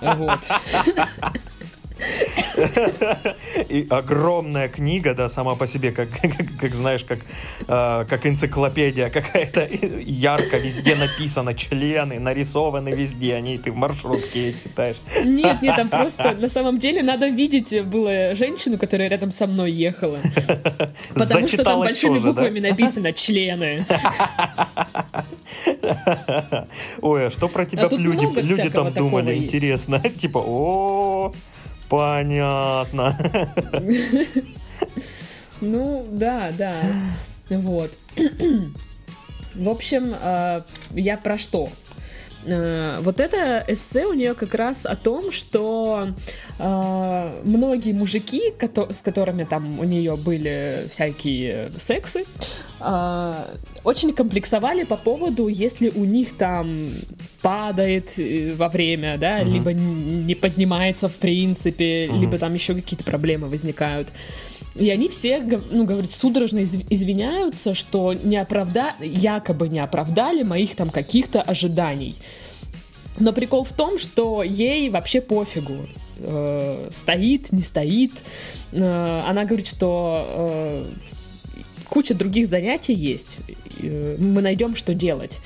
Вот. 0.00 0.40
И 3.68 3.86
огромная 3.90 4.68
книга, 4.68 5.14
да, 5.14 5.28
сама 5.28 5.54
по 5.54 5.66
себе, 5.66 5.92
как, 5.92 6.08
как, 6.20 6.32
как 6.60 6.74
знаешь, 6.74 7.04
как, 7.04 7.18
э, 7.66 8.06
как 8.08 8.26
энциклопедия 8.26 9.10
какая-то. 9.10 9.68
Ярко 10.00 10.58
везде 10.58 10.96
написано, 10.96 11.54
члены 11.54 12.18
нарисованы 12.18 12.90
везде, 12.90 13.34
они 13.34 13.58
ты 13.58 13.70
в 13.70 13.76
маршрутке 13.76 14.52
читаешь. 14.52 14.96
Нет, 15.24 15.62
нет, 15.62 15.76
там 15.76 15.88
просто 15.90 16.34
на 16.34 16.48
самом 16.48 16.78
деле 16.78 17.02
надо 17.02 17.28
видеть 17.28 17.74
было 17.84 18.34
женщину, 18.34 18.78
которая 18.78 19.08
рядом 19.08 19.30
со 19.30 19.46
мной 19.46 19.72
ехала. 19.72 20.20
Потому 21.14 21.46
что 21.46 21.64
там 21.64 21.80
большими 21.80 22.18
тоже, 22.18 22.26
буквами 22.28 22.60
да? 22.60 22.70
написано 22.70 23.12
члены. 23.12 23.84
Ой, 27.00 27.26
а 27.26 27.30
что 27.30 27.48
про 27.48 27.66
тебя 27.66 27.86
а 27.86 27.94
люди, 27.94 28.24
люди 28.40 28.70
там 28.70 28.92
думали? 28.92 29.34
Интересно. 29.34 30.00
Типа, 30.00 30.38
о 30.38 31.32
Понятно. 31.88 33.16
Ну, 35.60 36.06
да, 36.10 36.50
да. 36.56 36.82
Вот. 37.50 37.90
В 39.54 39.68
общем, 39.68 40.14
э, 40.20 40.62
я 40.92 41.16
про 41.16 41.36
что? 41.36 41.68
Э, 42.44 43.00
вот 43.00 43.20
это 43.20 43.64
эссе 43.66 44.06
у 44.06 44.12
нее 44.12 44.34
как 44.34 44.54
раз 44.54 44.86
о 44.86 44.96
том, 44.96 45.32
что 45.32 46.08
э, 46.58 47.40
многие 47.44 47.92
мужики, 47.92 48.52
с 48.90 49.02
которыми 49.02 49.44
там 49.44 49.78
у 49.80 49.84
нее 49.84 50.16
были 50.16 50.86
всякие 50.88 51.70
сексы, 51.76 52.24
э, 52.80 53.44
очень 53.84 54.12
комплексовали 54.12 54.84
по 54.84 54.96
поводу, 54.96 55.48
если 55.48 55.90
у 55.90 56.04
них 56.04 56.36
там 56.36 56.90
падает 57.42 58.18
э, 58.18 58.54
во 58.54 58.68
время, 58.68 59.18
да, 59.18 59.40
угу. 59.42 59.50
либо 59.50 59.72
не 59.72 60.34
поднимается 60.34 61.08
в 61.08 61.16
принципе, 61.16 62.08
угу. 62.10 62.20
либо 62.20 62.38
там 62.38 62.54
еще 62.54 62.74
какие-то 62.74 63.04
проблемы 63.04 63.48
возникают. 63.48 64.08
И 64.74 64.90
они 64.90 65.08
все, 65.08 65.40
ну, 65.70 65.84
говорят, 65.84 66.10
судорожно 66.10 66.62
извиняются, 66.62 67.74
что 67.74 68.12
не 68.12 68.36
оправда... 68.36 68.94
якобы 69.00 69.68
не 69.68 69.80
оправдали 69.80 70.42
моих 70.42 70.76
там 70.76 70.90
каких-то 70.90 71.42
ожиданий. 71.42 72.14
Но 73.18 73.32
прикол 73.32 73.64
в 73.64 73.72
том, 73.72 73.98
что 73.98 74.42
ей 74.42 74.90
вообще 74.90 75.20
пофигу. 75.20 75.76
Э, 76.20 76.88
стоит, 76.92 77.52
не 77.52 77.62
стоит. 77.62 78.12
Э, 78.72 79.22
она 79.26 79.44
говорит, 79.44 79.66
что 79.66 80.26
э, 80.28 80.84
куча 81.88 82.14
других 82.14 82.46
занятий 82.46 82.94
есть. 82.94 83.38
Э, 83.80 84.16
мы 84.18 84.42
найдем, 84.42 84.76
что 84.76 84.94
делать. 84.94 85.38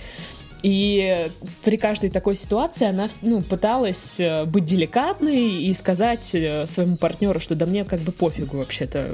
И 0.62 1.28
при 1.64 1.76
каждой 1.76 2.10
такой 2.10 2.36
ситуации 2.36 2.86
она 2.86 3.08
ну, 3.22 3.40
пыталась 3.42 4.20
э, 4.20 4.44
быть 4.44 4.64
деликатной 4.64 5.62
и 5.62 5.74
сказать 5.74 6.34
э, 6.34 6.66
своему 6.66 6.96
партнеру, 6.96 7.40
что 7.40 7.54
да 7.54 7.66
мне 7.66 7.84
как 7.84 8.00
бы 8.00 8.12
пофигу 8.12 8.58
вообще-то. 8.58 9.10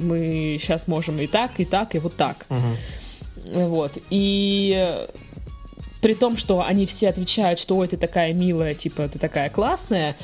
Мы 0.00 0.58
сейчас 0.60 0.86
можем 0.86 1.18
и 1.18 1.26
так, 1.26 1.58
и 1.58 1.64
так, 1.64 1.94
и 1.96 1.98
вот 1.98 2.14
так. 2.14 2.46
Угу. 2.48 3.60
Вот. 3.60 3.98
И 4.10 5.06
при 6.02 6.14
том, 6.14 6.36
что 6.36 6.62
они 6.62 6.84
все 6.84 7.08
отвечают, 7.08 7.60
что 7.60 7.76
ой, 7.76 7.86
ты 7.86 7.96
такая 7.96 8.32
милая, 8.32 8.74
типа, 8.74 9.08
ты 9.08 9.18
такая 9.18 9.48
классная, 9.50 10.16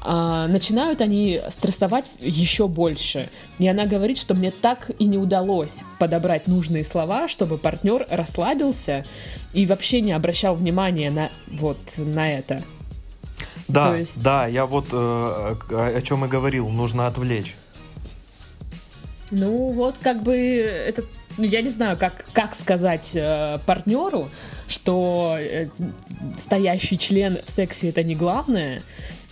а, 0.00 0.48
начинают 0.48 1.00
они 1.00 1.40
стрессовать 1.50 2.06
еще 2.20 2.68
больше. 2.68 3.28
И 3.58 3.68
она 3.68 3.86
говорит, 3.86 4.18
что 4.18 4.34
мне 4.34 4.50
так 4.50 4.90
и 4.98 5.04
не 5.04 5.18
удалось 5.18 5.84
подобрать 5.98 6.46
нужные 6.46 6.84
слова, 6.84 7.28
чтобы 7.28 7.58
партнер 7.58 8.06
расслабился 8.10 9.04
и 9.52 9.66
вообще 9.66 10.00
не 10.00 10.12
обращал 10.12 10.54
внимания 10.54 11.10
на 11.10 11.30
вот 11.48 11.78
на 11.96 12.30
это. 12.32 12.62
Да, 13.68 13.96
есть... 13.96 14.22
да, 14.22 14.46
я 14.46 14.66
вот 14.66 14.86
э, 14.92 15.56
о 15.70 16.02
чем 16.02 16.24
и 16.24 16.28
говорил, 16.28 16.68
нужно 16.68 17.06
отвлечь. 17.06 17.54
Ну 19.30 19.70
вот 19.70 19.96
как 19.98 20.22
бы 20.22 20.36
это 20.36 21.02
ну, 21.36 21.44
я 21.44 21.62
не 21.62 21.70
знаю, 21.70 21.96
как, 21.96 22.26
как 22.32 22.54
сказать 22.54 23.12
э, 23.14 23.58
партнеру, 23.66 24.28
что 24.68 25.36
э, 25.38 25.66
стоящий 26.36 26.98
член 26.98 27.38
в 27.44 27.50
сексе 27.50 27.88
это 27.88 28.04
не 28.04 28.14
главное, 28.14 28.82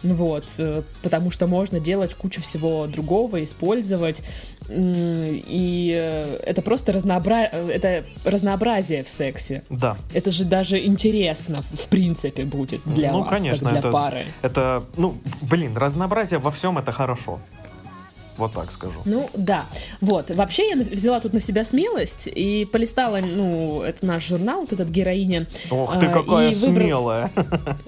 вот, 0.02 0.44
э, 0.58 0.82
потому 1.02 1.30
что 1.30 1.46
можно 1.46 1.80
делать 1.80 2.14
кучу 2.14 2.40
всего 2.40 2.86
другого, 2.86 3.42
использовать, 3.42 4.22
и 4.68 5.92
э, 5.94 6.36
это 6.44 6.62
просто 6.62 6.92
разнообра... 6.92 7.44
это 7.44 8.04
разнообразие 8.24 9.02
в 9.02 9.08
сексе. 9.08 9.62
Да. 9.70 9.96
Это 10.12 10.30
же 10.30 10.44
даже 10.44 10.84
интересно, 10.84 11.62
в 11.62 11.88
принципе, 11.88 12.44
будет 12.44 12.80
для 12.84 13.12
ну, 13.12 13.22
вас, 13.22 13.40
конечно, 13.40 13.66
как 13.66 13.70
для 13.70 13.78
это, 13.80 13.90
пары. 13.90 14.26
Это, 14.42 14.84
ну, 14.96 15.14
блин, 15.42 15.76
разнообразие 15.76 16.38
во 16.38 16.50
всем 16.50 16.78
это 16.78 16.92
хорошо. 16.92 17.38
Вот 18.38 18.52
так 18.54 18.72
скажу. 18.72 19.00
Ну, 19.04 19.28
да. 19.34 19.66
Вот. 20.00 20.30
Вообще 20.30 20.70
я 20.70 20.76
взяла 20.76 21.20
тут 21.20 21.32
на 21.32 21.40
себя 21.40 21.64
смелость 21.64 22.28
и 22.28 22.64
полистала, 22.64 23.18
ну, 23.18 23.82
это 23.82 24.06
наш 24.06 24.26
журнал, 24.26 24.60
вот 24.62 24.72
этот 24.72 24.88
героиня. 24.88 25.46
Ох 25.70 25.98
ты, 26.00 26.06
какая 26.06 26.52
выбрал... 26.52 26.54
смелая. 26.54 27.30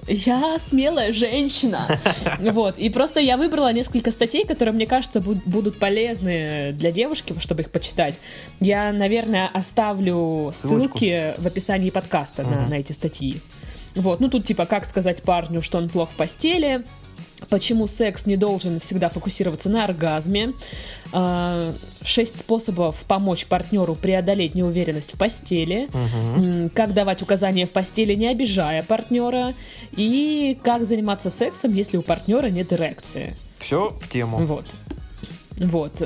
Я 0.07 0.59
смелая 0.59 1.13
женщина. 1.13 1.99
Вот. 2.55 2.77
И 2.77 2.89
просто 2.89 3.19
я 3.19 3.37
выбрала 3.37 3.71
несколько 3.73 4.11
статей, 4.11 4.45
которые, 4.45 4.73
мне 4.73 4.85
кажется, 4.85 5.19
будут 5.19 5.77
полезны 5.79 6.71
для 6.73 6.91
девушки, 6.91 7.35
чтобы 7.39 7.63
их 7.63 7.71
почитать. 7.71 8.19
Я, 8.59 8.91
наверное, 8.91 9.49
оставлю 9.53 10.49
ссылки 10.53 11.33
в 11.37 11.47
описании 11.47 11.89
подкаста 11.89 12.43
на, 12.43 12.67
на 12.67 12.75
эти 12.75 12.91
статьи. 12.91 13.41
Вот. 13.95 14.19
Ну, 14.19 14.29
тут 14.29 14.45
типа, 14.45 14.65
как 14.65 14.85
сказать 14.85 15.23
парню, 15.23 15.61
что 15.61 15.77
он 15.77 15.89
плох 15.89 16.09
в 16.09 16.15
постели, 16.15 16.83
Почему 17.49 17.87
секс 17.87 18.25
не 18.25 18.37
должен 18.37 18.79
всегда 18.79 19.09
фокусироваться 19.09 19.69
на 19.69 19.83
оргазме? 19.83 20.53
А, 21.11 21.73
шесть 22.03 22.39
способов 22.39 23.05
помочь 23.05 23.45
партнеру 23.47 23.95
преодолеть 23.95 24.55
неуверенность 24.55 25.13
в 25.13 25.17
постели. 25.17 25.87
Угу. 25.89 26.71
Как 26.73 26.93
давать 26.93 27.21
указания 27.21 27.65
в 27.65 27.71
постели, 27.71 28.15
не 28.15 28.27
обижая 28.27 28.83
партнера. 28.83 29.53
И 29.91 30.57
как 30.63 30.85
заниматься 30.85 31.29
сексом, 31.29 31.73
если 31.73 31.97
у 31.97 32.01
партнера 32.01 32.47
нет 32.47 32.73
эрекции. 32.73 33.35
Все 33.59 33.89
в 33.99 34.09
тему. 34.09 34.45
Вот. 34.45 34.65
Вот. 35.57 36.01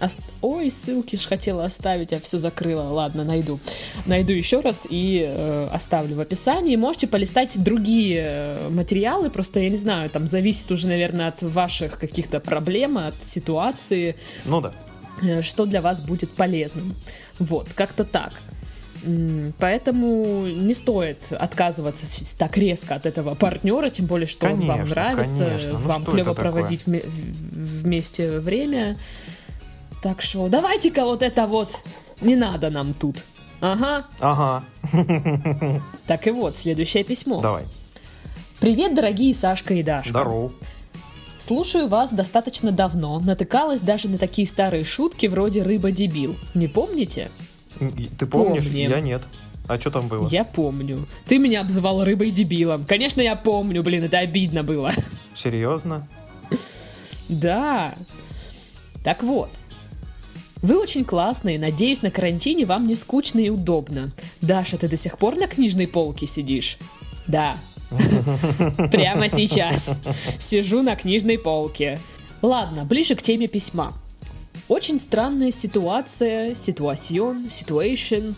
Э, 0.00 0.08
Ой, 0.42 0.70
ссылки 0.70 1.16
ж 1.16 1.26
хотела 1.26 1.64
оставить, 1.64 2.12
а 2.12 2.20
все 2.20 2.38
закрыла. 2.38 2.82
Ладно, 2.82 3.24
найду. 3.24 3.60
Найду 4.06 4.32
еще 4.32 4.60
раз 4.60 4.86
и 4.88 5.24
э, 5.26 5.68
оставлю 5.70 6.16
в 6.16 6.20
описании. 6.20 6.76
Можете 6.76 7.06
полистать 7.06 7.62
другие 7.62 8.24
э, 8.26 8.68
материалы. 8.70 9.30
Просто, 9.30 9.60
я 9.60 9.68
не 9.68 9.76
знаю, 9.76 10.08
там 10.10 10.26
зависит 10.26 10.70
уже, 10.70 10.88
наверное, 10.88 11.28
от 11.28 11.42
ваших 11.42 11.98
каких-то 11.98 12.40
проблем, 12.40 12.98
от 12.98 13.22
ситуации. 13.22 14.16
Ну 14.44 14.60
да. 14.60 14.72
Э, 15.22 15.42
что 15.42 15.66
для 15.66 15.82
вас 15.82 16.00
будет 16.00 16.30
полезным. 16.30 16.96
Вот, 17.38 17.68
как-то 17.74 18.04
так. 18.04 18.32
Поэтому 19.58 20.46
не 20.46 20.74
стоит 20.74 21.32
отказываться 21.32 22.06
так 22.38 22.58
резко 22.58 22.94
от 22.94 23.06
этого 23.06 23.34
партнера, 23.34 23.88
тем 23.88 24.04
более, 24.06 24.26
что 24.26 24.46
конечно, 24.46 24.72
он 24.72 24.78
вам 24.80 24.88
нравится, 24.88 25.44
конечно. 25.46 25.72
Ну, 25.72 25.78
вам 25.78 26.04
клево 26.04 26.34
проводить 26.34 26.82
вме- 26.86 27.06
вместе 27.08 28.40
время. 28.40 28.98
Так 30.02 30.22
что 30.22 30.48
давайте-ка 30.48 31.04
вот 31.04 31.22
это 31.22 31.46
вот 31.46 31.82
не 32.20 32.34
надо 32.34 32.70
нам 32.70 32.94
тут. 32.94 33.24
Ага. 33.60 34.06
Ага. 34.20 34.64
Так 36.06 36.26
и 36.26 36.30
вот, 36.30 36.56
следующее 36.56 37.04
письмо. 37.04 37.40
Давай. 37.42 37.64
Привет, 38.60 38.94
дорогие 38.94 39.34
Сашка 39.34 39.74
и 39.74 39.82
Дашка. 39.82 40.08
Здорово. 40.08 40.52
Слушаю 41.38 41.88
вас 41.88 42.12
достаточно 42.12 42.72
давно, 42.72 43.18
натыкалась 43.20 43.80
даже 43.80 44.08
на 44.08 44.18
такие 44.18 44.46
старые 44.46 44.84
шутки 44.84 45.26
вроде 45.26 45.62
«рыба-дебил». 45.62 46.36
Не 46.54 46.68
помните? 46.68 47.30
Ты 47.78 48.26
помнишь? 48.26 48.64
Помним. 48.64 48.90
Я 48.90 49.00
нет. 49.00 49.22
А 49.66 49.78
что 49.78 49.90
там 49.90 50.08
было? 50.08 50.28
Я 50.28 50.44
помню. 50.44 51.06
Ты 51.26 51.38
меня 51.38 51.60
обзывал 51.60 52.04
рыбой-дебилом. 52.04 52.84
Конечно, 52.84 53.20
я 53.20 53.36
помню, 53.36 53.82
блин, 53.82 54.04
это 54.04 54.18
обидно 54.18 54.62
было. 54.62 54.92
Серьезно? 55.34 56.08
Да. 57.28 57.94
Так 59.04 59.22
вот. 59.22 59.50
Вы 60.62 60.78
очень 60.78 61.04
классные, 61.04 61.58
надеюсь, 61.58 62.02
на 62.02 62.10
карантине 62.10 62.66
вам 62.66 62.86
не 62.86 62.94
скучно 62.94 63.38
и 63.40 63.48
удобно. 63.48 64.10
Даша, 64.40 64.76
ты 64.76 64.88
до 64.88 64.96
сих 64.96 65.18
пор 65.18 65.36
на 65.36 65.46
книжной 65.46 65.88
полке 65.88 66.26
сидишь? 66.26 66.78
Да. 67.26 67.56
Прямо 68.92 69.28
сейчас. 69.28 70.02
Сижу 70.38 70.82
на 70.82 70.96
книжной 70.96 71.38
полке. 71.38 71.98
Ладно, 72.42 72.84
ближе 72.84 73.14
к 73.14 73.22
теме 73.22 73.48
письма. 73.48 73.94
Очень 74.68 74.98
странная 75.00 75.50
ситуация, 75.50 76.54
ситуацион, 76.54 77.46
situation, 77.46 78.34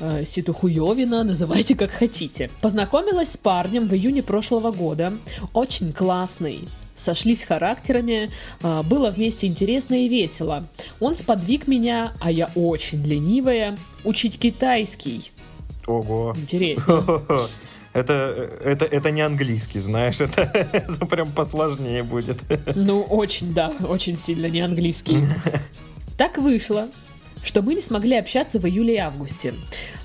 э, 0.00 0.24
ситухуевина, 0.24 1.24
называйте 1.24 1.74
как 1.74 1.90
хотите. 1.90 2.50
Познакомилась 2.60 3.32
с 3.32 3.36
парнем 3.36 3.88
в 3.88 3.94
июне 3.94 4.22
прошлого 4.22 4.72
года. 4.72 5.14
Очень 5.54 5.92
классный. 5.92 6.68
Сошлись 7.00 7.42
характерами, 7.42 8.30
э, 8.62 8.82
было 8.82 9.10
вместе 9.10 9.46
интересно 9.46 10.04
и 10.04 10.08
весело. 10.08 10.64
Он 11.00 11.14
сподвиг 11.14 11.66
меня, 11.66 12.12
а 12.20 12.30
я 12.30 12.50
очень 12.54 13.02
ленивая, 13.02 13.78
учить 14.04 14.38
китайский. 14.38 15.32
Ого. 15.86 16.34
Интересно. 16.36 17.22
Это, 17.92 18.48
это, 18.64 18.84
это 18.84 19.10
не 19.10 19.20
английский, 19.20 19.80
знаешь, 19.80 20.20
это, 20.20 20.42
это 20.42 21.06
прям 21.06 21.32
посложнее 21.32 22.04
будет. 22.04 22.38
Ну, 22.76 23.02
очень, 23.02 23.52
да, 23.52 23.72
очень 23.88 24.16
сильно 24.16 24.46
не 24.46 24.60
английский. 24.60 25.18
Так 26.16 26.36
вышло, 26.36 26.86
что 27.42 27.62
мы 27.62 27.74
не 27.74 27.80
смогли 27.80 28.16
общаться 28.16 28.58
в 28.58 28.66
июле 28.66 28.94
и 28.94 28.98
августе. 28.98 29.54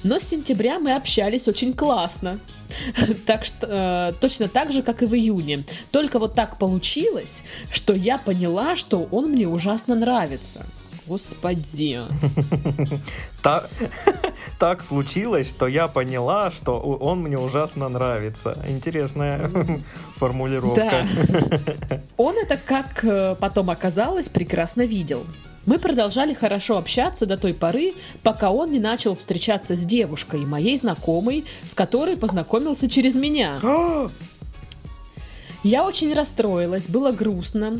Но 0.03 0.19
с 0.19 0.23
сентября 0.23 0.79
мы 0.79 0.93
общались 0.93 1.47
очень 1.47 1.73
классно. 1.73 2.39
Так 3.25 3.45
что 3.45 3.67
э, 3.69 4.13
точно 4.19 4.47
так 4.47 4.71
же, 4.71 4.81
как 4.81 5.03
и 5.03 5.05
в 5.05 5.13
июне. 5.13 5.63
Только 5.91 6.19
вот 6.19 6.33
так 6.33 6.57
получилось, 6.57 7.43
что 7.71 7.93
я 7.93 8.17
поняла, 8.17 8.75
что 8.75 9.07
он 9.11 9.31
мне 9.31 9.47
ужасно 9.47 9.95
нравится. 9.95 10.65
Господи. 11.07 11.99
Так, 13.43 13.69
так 14.59 14.83
случилось, 14.83 15.47
что 15.47 15.67
я 15.67 15.87
поняла, 15.87 16.49
что 16.49 16.79
он 16.79 17.19
мне 17.19 17.37
ужасно 17.37 17.87
нравится. 17.89 18.57
Интересная 18.67 19.51
формулировка. 20.17 21.05
Да. 21.87 22.01
Он 22.17 22.35
это, 22.35 22.57
как 22.57 23.03
э, 23.03 23.35
потом 23.39 23.69
оказалось, 23.69 24.29
прекрасно 24.29 24.81
видел. 24.81 25.23
Мы 25.65 25.79
продолжали 25.79 26.33
хорошо 26.33 26.77
общаться 26.77 27.25
до 27.25 27.37
той 27.37 27.53
поры, 27.53 27.93
пока 28.21 28.51
он 28.51 28.71
не 28.71 28.79
начал 28.79 29.15
встречаться 29.15 29.75
с 29.75 29.83
девушкой, 29.83 30.45
моей 30.45 30.77
знакомой, 30.77 31.45
с 31.63 31.73
которой 31.73 32.17
познакомился 32.17 32.87
через 32.87 33.15
меня. 33.15 33.59
Я 35.63 35.83
очень 35.83 36.13
расстроилась, 36.13 36.87
было 36.87 37.11
грустно, 37.11 37.79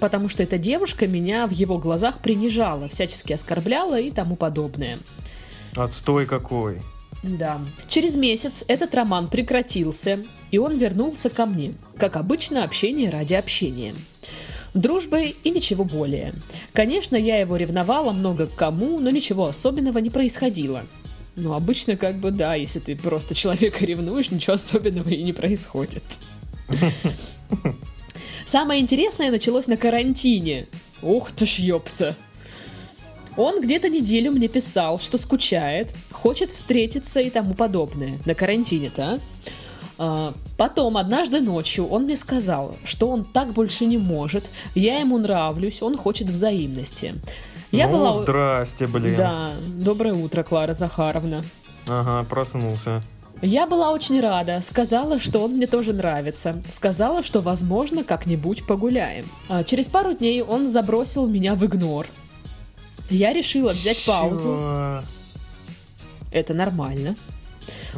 потому 0.00 0.28
что 0.28 0.42
эта 0.42 0.56
девушка 0.56 1.06
меня 1.06 1.46
в 1.46 1.50
его 1.50 1.76
глазах 1.76 2.20
принижала, 2.20 2.88
всячески 2.88 3.34
оскорбляла 3.34 4.00
и 4.00 4.10
тому 4.10 4.34
подобное. 4.34 4.98
Отстой 5.76 6.24
какой. 6.24 6.80
Да. 7.22 7.60
Через 7.86 8.16
месяц 8.16 8.64
этот 8.66 8.94
роман 8.94 9.28
прекратился, 9.28 10.20
и 10.50 10.58
он 10.58 10.78
вернулся 10.78 11.28
ко 11.28 11.44
мне. 11.44 11.74
Как 11.98 12.16
обычно, 12.16 12.64
общение 12.64 13.10
ради 13.10 13.34
общения. 13.34 13.94
Дружбы 14.78 15.34
и 15.42 15.50
ничего 15.50 15.82
более. 15.82 16.32
Конечно, 16.72 17.16
я 17.16 17.40
его 17.40 17.56
ревновала 17.56 18.12
много 18.12 18.46
к 18.46 18.54
кому, 18.54 19.00
но 19.00 19.10
ничего 19.10 19.46
особенного 19.46 19.98
не 19.98 20.08
происходило. 20.08 20.84
Ну, 21.34 21.52
обычно 21.52 21.96
как 21.96 22.18
бы 22.18 22.30
да, 22.30 22.54
если 22.54 22.78
ты 22.78 22.94
просто 22.94 23.34
человека 23.34 23.84
ревнуешь, 23.84 24.30
ничего 24.30 24.52
особенного 24.54 25.08
и 25.08 25.24
не 25.24 25.32
происходит. 25.32 26.04
Самое 28.44 28.80
интересное 28.80 29.32
началось 29.32 29.66
на 29.66 29.76
карантине. 29.76 30.68
Ух 31.02 31.32
ты 31.32 31.44
ж 31.44 31.58
ёпта. 31.58 32.14
Он 33.36 33.60
где-то 33.60 33.88
неделю 33.88 34.30
мне 34.30 34.46
писал, 34.46 35.00
что 35.00 35.18
скучает, 35.18 35.92
хочет 36.12 36.52
встретиться 36.52 37.20
и 37.20 37.30
тому 37.30 37.54
подобное. 37.54 38.20
На 38.26 38.36
карантине-то, 38.36 39.02
а? 39.02 39.18
А, 39.98 40.32
Потом, 40.56 40.96
однажды 40.96 41.40
ночью, 41.40 41.86
он 41.88 42.04
мне 42.04 42.16
сказал, 42.16 42.74
что 42.84 43.10
он 43.10 43.24
так 43.24 43.52
больше 43.52 43.84
не 43.84 43.98
может, 43.98 44.44
я 44.74 44.98
ему 44.98 45.18
нравлюсь, 45.18 45.82
он 45.82 45.96
хочет 45.96 46.28
взаимности. 46.28 47.14
Я 47.70 47.88
ну, 47.88 47.98
была... 47.98 48.12
здрасте, 48.12 48.86
блин. 48.86 49.16
Да, 49.16 49.52
доброе 49.66 50.14
утро, 50.14 50.42
Клара 50.42 50.72
Захаровна. 50.72 51.44
Ага, 51.86 52.26
проснулся. 52.28 53.02
Я 53.40 53.66
была 53.66 53.92
очень 53.92 54.20
рада, 54.20 54.60
сказала, 54.62 55.20
что 55.20 55.44
он 55.44 55.52
мне 55.52 55.68
тоже 55.68 55.92
нравится, 55.92 56.60
сказала, 56.70 57.22
что, 57.22 57.40
возможно, 57.40 58.02
как-нибудь 58.02 58.66
погуляем. 58.66 59.26
А 59.48 59.62
через 59.62 59.88
пару 59.88 60.12
дней 60.12 60.42
он 60.42 60.66
забросил 60.66 61.26
меня 61.28 61.54
в 61.54 61.64
игнор. 61.64 62.06
Я 63.10 63.32
решила 63.32 63.70
взять 63.70 64.04
паузу. 64.04 64.48
Чё? 64.48 65.02
Это 66.32 66.52
нормально. 66.52 67.14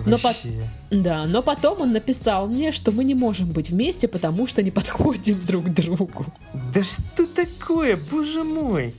Но 0.06 0.18
по-. 0.18 0.34
Да, 0.90 1.26
но 1.26 1.42
потом 1.42 1.80
он 1.82 1.92
написал 1.92 2.46
мне, 2.46 2.72
что 2.72 2.92
мы 2.92 3.04
не 3.04 3.14
можем 3.14 3.50
быть 3.50 3.70
вместе, 3.70 4.08
потому 4.08 4.46
что 4.46 4.62
не 4.62 4.70
подходим 4.70 5.40
друг 5.46 5.66
к 5.66 5.68
другу. 5.68 6.26
Да 6.74 6.82
что 6.82 7.26
такое, 7.26 7.98
боже 8.10 8.44
мой? 8.44 8.94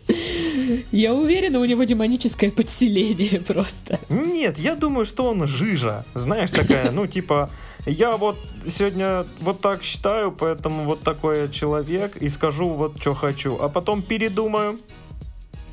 Я 0.91 1.13
уверена, 1.13 1.59
у 1.59 1.65
него 1.65 1.83
демоническое 1.83 2.51
подселение 2.51 3.39
просто. 3.47 3.99
Нет, 4.09 4.57
я 4.57 4.75
думаю, 4.75 5.05
что 5.05 5.25
он 5.25 5.47
жижа. 5.47 6.05
Знаешь, 6.13 6.51
такая, 6.51 6.91
ну, 6.91 7.07
типа, 7.07 7.49
я 7.85 8.17
вот 8.17 8.37
сегодня 8.67 9.25
вот 9.39 9.61
так 9.61 9.83
считаю, 9.83 10.31
поэтому 10.31 10.83
вот 10.83 11.01
такой 11.01 11.41
я 11.41 11.47
человек 11.47 12.17
и 12.17 12.29
скажу 12.29 12.69
вот, 12.69 12.99
что 12.99 13.13
хочу. 13.13 13.57
А 13.59 13.69
потом 13.69 14.01
передумаю. 14.01 14.79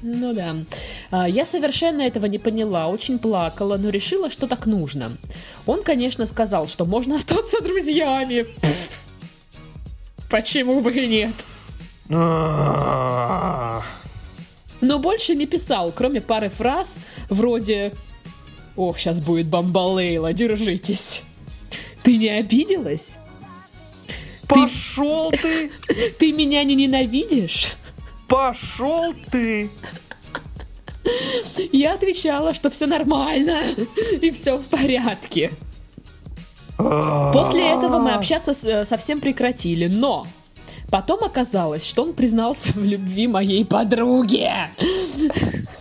Ну 0.03 0.33
да. 0.33 0.55
А, 1.11 1.29
Я 1.29 1.44
совершенно 1.44 2.03
этого 2.03 2.27
не 2.27 2.38
поняла, 2.38 2.88
очень 2.88 3.18
плакала, 3.18 3.77
но 3.77 3.88
решила, 3.88 4.31
что 4.31 4.47
так 4.47 4.66
нужно. 4.66 5.16
Он, 5.66 5.83
конечно, 5.83 6.27
сказал, 6.27 6.68
что 6.68 6.85
можно 6.85 7.16
остаться 7.16 7.61
друзьями. 7.62 8.47
Почему 10.31 10.81
бы 10.81 10.92
и 10.92 11.07
нет? 11.07 11.35
А, 12.11 13.83
Но 14.81 14.99
больше 14.99 15.35
не 15.35 15.47
писал, 15.47 15.92
кроме 15.92 16.21
пары 16.21 16.49
фраз 16.49 16.99
вроде 17.29 17.94
«Ох, 18.77 18.99
сейчас 18.99 19.18
будет 19.18 19.49
бомбалейла, 19.49 20.33
держитесь». 20.33 21.23
Ты 22.03 22.16
не 22.16 22.29
обиделась? 22.29 23.18
Пошел 24.47 25.31
ты! 25.31 25.71
Ты 26.18 26.33
меня 26.33 26.64
не 26.64 26.75
ненавидишь? 26.75 27.75
Пошел 28.29 29.14
ты! 29.31 29.68
Я 31.73 31.95
отвечала, 31.95 32.55
что 32.55 32.71
все 32.71 32.87
нормально 32.87 33.63
и 34.21 34.31
все 34.31 34.57
в 34.59 34.65
порядке. 34.67 35.51
После 36.77 37.71
этого 37.71 37.99
мы 37.99 38.13
общаться 38.13 38.53
с- 38.53 38.85
совсем 38.85 39.21
прекратили, 39.21 39.87
но 39.89 40.27
потом 40.91 41.25
оказалось, 41.25 41.85
что 41.85 42.03
он 42.05 42.13
признался 42.13 42.69
в 42.73 42.85
любви 42.85 43.27
моей 43.27 43.65
подруге. 43.65 44.53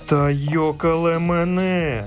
Та 0.08 0.30
ёкале 0.30 1.20
мене! 1.20 2.06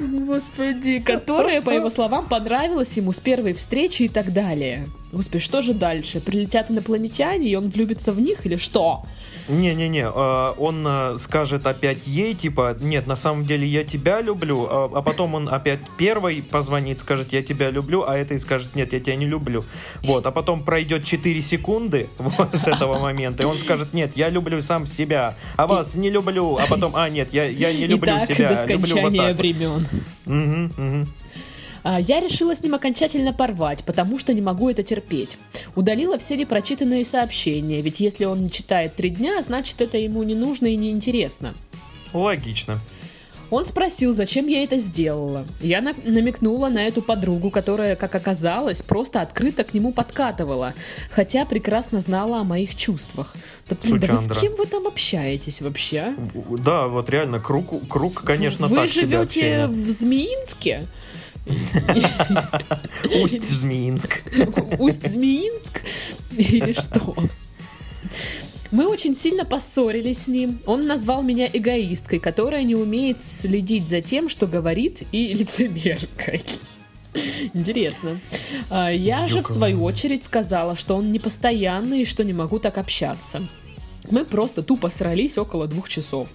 Господи, 0.00 0.98
которая, 1.00 1.62
по 1.62 1.70
его 1.70 1.90
словам, 1.90 2.26
понравилась 2.26 2.96
ему 2.96 3.12
с 3.12 3.20
первой 3.20 3.52
встречи 3.52 4.02
и 4.04 4.08
так 4.08 4.32
далее. 4.32 4.88
Господи, 5.12 5.38
что 5.42 5.62
же 5.62 5.74
дальше? 5.74 6.20
Прилетят 6.20 6.70
инопланетяне, 6.70 7.48
и 7.48 7.54
он 7.54 7.68
влюбится 7.68 8.12
в 8.12 8.20
них 8.20 8.44
или 8.46 8.56
что? 8.56 9.04
Не-не-не, 9.48 10.06
а, 10.06 10.54
он 10.58 10.84
а, 10.86 11.16
скажет 11.16 11.66
опять 11.66 12.06
ей, 12.06 12.34
типа, 12.34 12.76
нет, 12.80 13.06
на 13.06 13.16
самом 13.16 13.44
деле 13.44 13.66
я 13.66 13.84
тебя 13.84 14.20
люблю, 14.20 14.66
а, 14.70 14.90
а 14.94 15.02
потом 15.02 15.34
он 15.34 15.48
опять 15.48 15.80
первый 15.96 16.42
позвонит, 16.42 16.98
скажет, 16.98 17.32
я 17.32 17.42
тебя 17.42 17.70
люблю, 17.70 18.04
а 18.06 18.16
этой 18.16 18.38
скажет, 18.38 18.74
нет, 18.74 18.92
я 18.92 19.00
тебя 19.00 19.16
не 19.16 19.26
люблю. 19.26 19.64
Вот, 20.02 20.26
а 20.26 20.30
потом 20.30 20.62
пройдет 20.62 21.04
4 21.04 21.42
секунды 21.42 22.08
вот, 22.18 22.54
с 22.54 22.66
этого 22.66 22.98
момента, 22.98 23.42
и 23.42 23.46
он 23.46 23.58
скажет, 23.58 23.92
нет, 23.92 24.16
я 24.16 24.28
люблю 24.28 24.60
сам 24.60 24.86
себя, 24.86 25.36
а 25.56 25.66
вас 25.66 25.94
не 25.94 26.10
люблю, 26.10 26.58
а 26.58 26.66
потом, 26.66 26.94
а, 26.94 27.08
нет, 27.08 27.32
я, 27.32 27.44
я 27.44 27.72
не 27.72 27.86
люблю 27.86 28.14
и 28.14 28.18
так 28.18 28.26
себя, 28.26 28.48
до 28.54 28.66
люблю 28.66 28.76
вот 28.76 29.12
скончания 29.12 29.28
так 29.28 29.36
времен. 29.38 29.86
Мгм, 30.26 30.72
мгм. 30.76 31.08
А, 31.82 32.00
Я 32.00 32.20
решила 32.20 32.54
с 32.54 32.62
ним 32.62 32.74
окончательно 32.74 33.32
порвать, 33.32 33.84
потому 33.84 34.18
что 34.18 34.32
не 34.34 34.40
могу 34.40 34.68
это 34.70 34.82
терпеть. 34.82 35.38
Удалила 35.76 36.18
все 36.18 36.36
непрочитанные 36.36 37.04
сообщения, 37.04 37.80
ведь 37.80 38.00
если 38.00 38.24
он 38.24 38.42
не 38.42 38.50
читает 38.50 38.94
три 38.94 39.10
дня, 39.10 39.40
значит 39.42 39.80
это 39.80 39.98
ему 39.98 40.22
не 40.22 40.34
нужно 40.34 40.66
и 40.66 40.76
не 40.76 40.90
интересно. 40.90 41.54
Логично. 42.12 42.78
Он 43.50 43.64
спросил, 43.64 44.14
зачем 44.14 44.46
я 44.46 44.62
это 44.62 44.76
сделала. 44.76 45.46
Я 45.62 45.80
на- 45.80 45.94
намекнула 46.04 46.68
на 46.68 46.86
эту 46.86 47.00
подругу, 47.00 47.50
которая, 47.50 47.96
как 47.96 48.14
оказалось, 48.14 48.82
просто 48.82 49.22
открыто 49.22 49.64
к 49.64 49.72
нему 49.72 49.90
подкатывала, 49.92 50.74
хотя 51.10 51.46
прекрасно 51.46 52.00
знала 52.00 52.40
о 52.40 52.44
моих 52.44 52.74
чувствах. 52.74 53.34
Да, 53.70 53.76
блин, 53.82 54.00
да 54.00 54.06
вы 54.08 54.16
с 54.18 54.38
кем 54.38 54.54
вы 54.56 54.66
там 54.66 54.86
общаетесь 54.86 55.62
вообще? 55.62 56.14
Да, 56.62 56.88
вот 56.88 57.08
реально, 57.08 57.40
круг, 57.40 57.72
круг 57.88 58.22
конечно, 58.22 58.66
вы 58.66 58.76
так 58.76 58.88
себе 58.90 59.06
живете 59.06 59.66
в 59.66 59.88
Змеинске? 59.88 60.86
Усть-Змеинск. 63.22 64.22
Усть-Змеинск? 64.78 65.80
Или 66.36 66.72
что? 66.72 67.14
Мы 68.70 68.86
очень 68.86 69.14
сильно 69.14 69.44
поссорились 69.44 70.24
с 70.24 70.28
ним. 70.28 70.60
Он 70.66 70.86
назвал 70.86 71.22
меня 71.22 71.48
эгоисткой, 71.50 72.18
которая 72.18 72.64
не 72.64 72.74
умеет 72.74 73.20
следить 73.20 73.88
за 73.88 74.02
тем, 74.02 74.28
что 74.28 74.46
говорит, 74.46 75.04
и 75.10 75.32
лицемеркой. 75.32 76.42
Интересно. 77.54 78.18
А, 78.70 78.90
Я 78.90 79.26
же, 79.26 79.42
в 79.42 79.46
свою 79.46 79.82
очередь, 79.82 80.24
сказала, 80.24 80.76
что 80.76 80.96
он 80.96 81.10
непостоянный 81.10 82.02
и 82.02 82.04
что 82.04 82.24
не 82.24 82.34
могу 82.34 82.58
так 82.58 82.76
общаться. 82.78 83.42
Мы 84.10 84.24
просто 84.24 84.62
тупо 84.62 84.88
срались 84.88 85.38
около 85.38 85.66
двух 85.66 85.88
часов. 85.88 86.32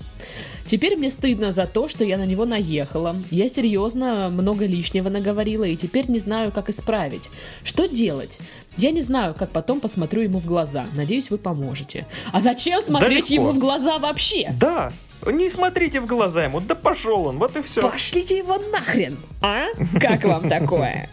Теперь 0.65 0.95
мне 0.95 1.09
стыдно 1.09 1.51
за 1.51 1.65
то, 1.65 1.88
что 1.88 2.03
я 2.03 2.17
на 2.17 2.25
него 2.25 2.45
наехала. 2.45 3.15
Я 3.31 3.47
серьезно 3.47 4.29
много 4.29 4.65
лишнего 4.65 5.09
наговорила 5.09 5.65
и 5.65 5.75
теперь 5.75 6.09
не 6.09 6.19
знаю, 6.19 6.51
как 6.51 6.69
исправить. 6.69 7.29
Что 7.63 7.88
делать? 7.88 8.39
Я 8.77 8.91
не 8.91 9.01
знаю, 9.01 9.36
как 9.36 9.51
потом 9.51 9.79
посмотрю 9.79 10.21
ему 10.21 10.39
в 10.39 10.45
глаза. 10.45 10.88
Надеюсь, 10.95 11.29
вы 11.29 11.38
поможете. 11.38 12.07
А 12.31 12.41
зачем 12.41 12.81
смотреть 12.81 13.29
легко. 13.29 13.33
ему 13.33 13.51
в 13.51 13.59
глаза 13.59 13.99
вообще? 13.99 14.55
Да, 14.59 14.91
не 15.25 15.49
смотрите 15.49 15.99
в 15.99 16.05
глаза 16.05 16.45
ему, 16.45 16.59
да 16.62 16.75
пошел 16.75 17.27
он, 17.27 17.38
вот 17.38 17.55
и 17.57 17.62
все. 17.62 17.81
Пошлите 17.81 18.38
его 18.38 18.57
нахрен! 18.71 19.17
А? 19.41 19.65
Как 19.99 20.23
вам 20.23 20.49
такое? 20.49 21.09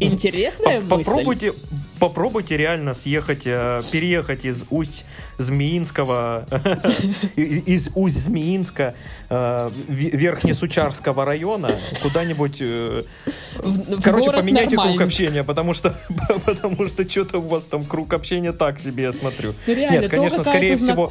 Интересная 0.00 0.80
мысль. 0.80 1.04
Попробуйте, 1.04 1.52
попробуйте 1.98 2.56
реально 2.56 2.94
съехать, 2.94 3.42
э, 3.44 3.82
переехать 3.92 4.44
из 4.44 4.64
Усть-Змеинского, 4.70 6.46
из 7.36 7.90
Усть-Змеинска, 7.94 8.94
э, 9.28 9.70
Верхнесучарского 9.88 11.24
района, 11.24 11.70
куда-нибудь, 12.02 12.58
э, 12.60 13.02
короче, 14.02 14.30
поменяйте 14.30 14.76
круг 14.76 15.00
общения, 15.00 15.44
потому 15.44 15.74
что, 15.74 15.94
потому 16.44 16.88
что 16.88 17.08
что-то 17.08 17.38
у 17.38 17.48
вас 17.48 17.64
там 17.64 17.84
круг 17.84 18.12
общения 18.12 18.52
так 18.52 18.78
себе, 18.80 19.04
я 19.04 19.12
смотрю. 19.12 19.54
Ну, 19.66 19.74
Нет, 19.74 20.10
конечно, 20.10 20.42
скорее 20.42 20.74
всего, 20.74 21.08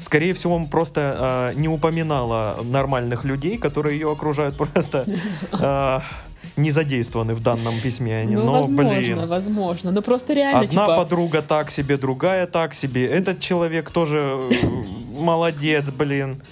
Скорее 0.00 0.32
всего, 0.32 0.54
он 0.54 0.68
просто 0.68 1.52
э, 1.54 1.58
не 1.58 1.66
упоминала 1.66 2.58
нормальных 2.62 3.24
людей, 3.24 3.58
которые 3.58 3.98
ее 3.98 4.12
окружают, 4.12 4.56
просто 4.56 5.04
э, 5.52 6.00
не 6.58 6.70
задействованы 6.70 7.34
в 7.34 7.42
данном 7.42 7.80
письме. 7.80 8.18
Они, 8.18 8.34
Ну, 8.34 8.44
Но, 8.44 8.52
возможно, 8.52 8.94
блин, 8.94 9.26
возможно. 9.26 9.90
Ну, 9.90 10.02
просто 10.02 10.34
реально, 10.34 10.60
одна 10.60 10.68
типа... 10.68 10.96
подруга 10.96 11.42
так 11.42 11.70
себе, 11.70 11.96
другая 11.96 12.46
так 12.46 12.74
себе. 12.74 13.06
Этот 13.06 13.40
человек 13.40 13.90
тоже 13.90 14.18
э, 14.18 14.58
молодец, 15.18 15.84
блин. 15.90 16.42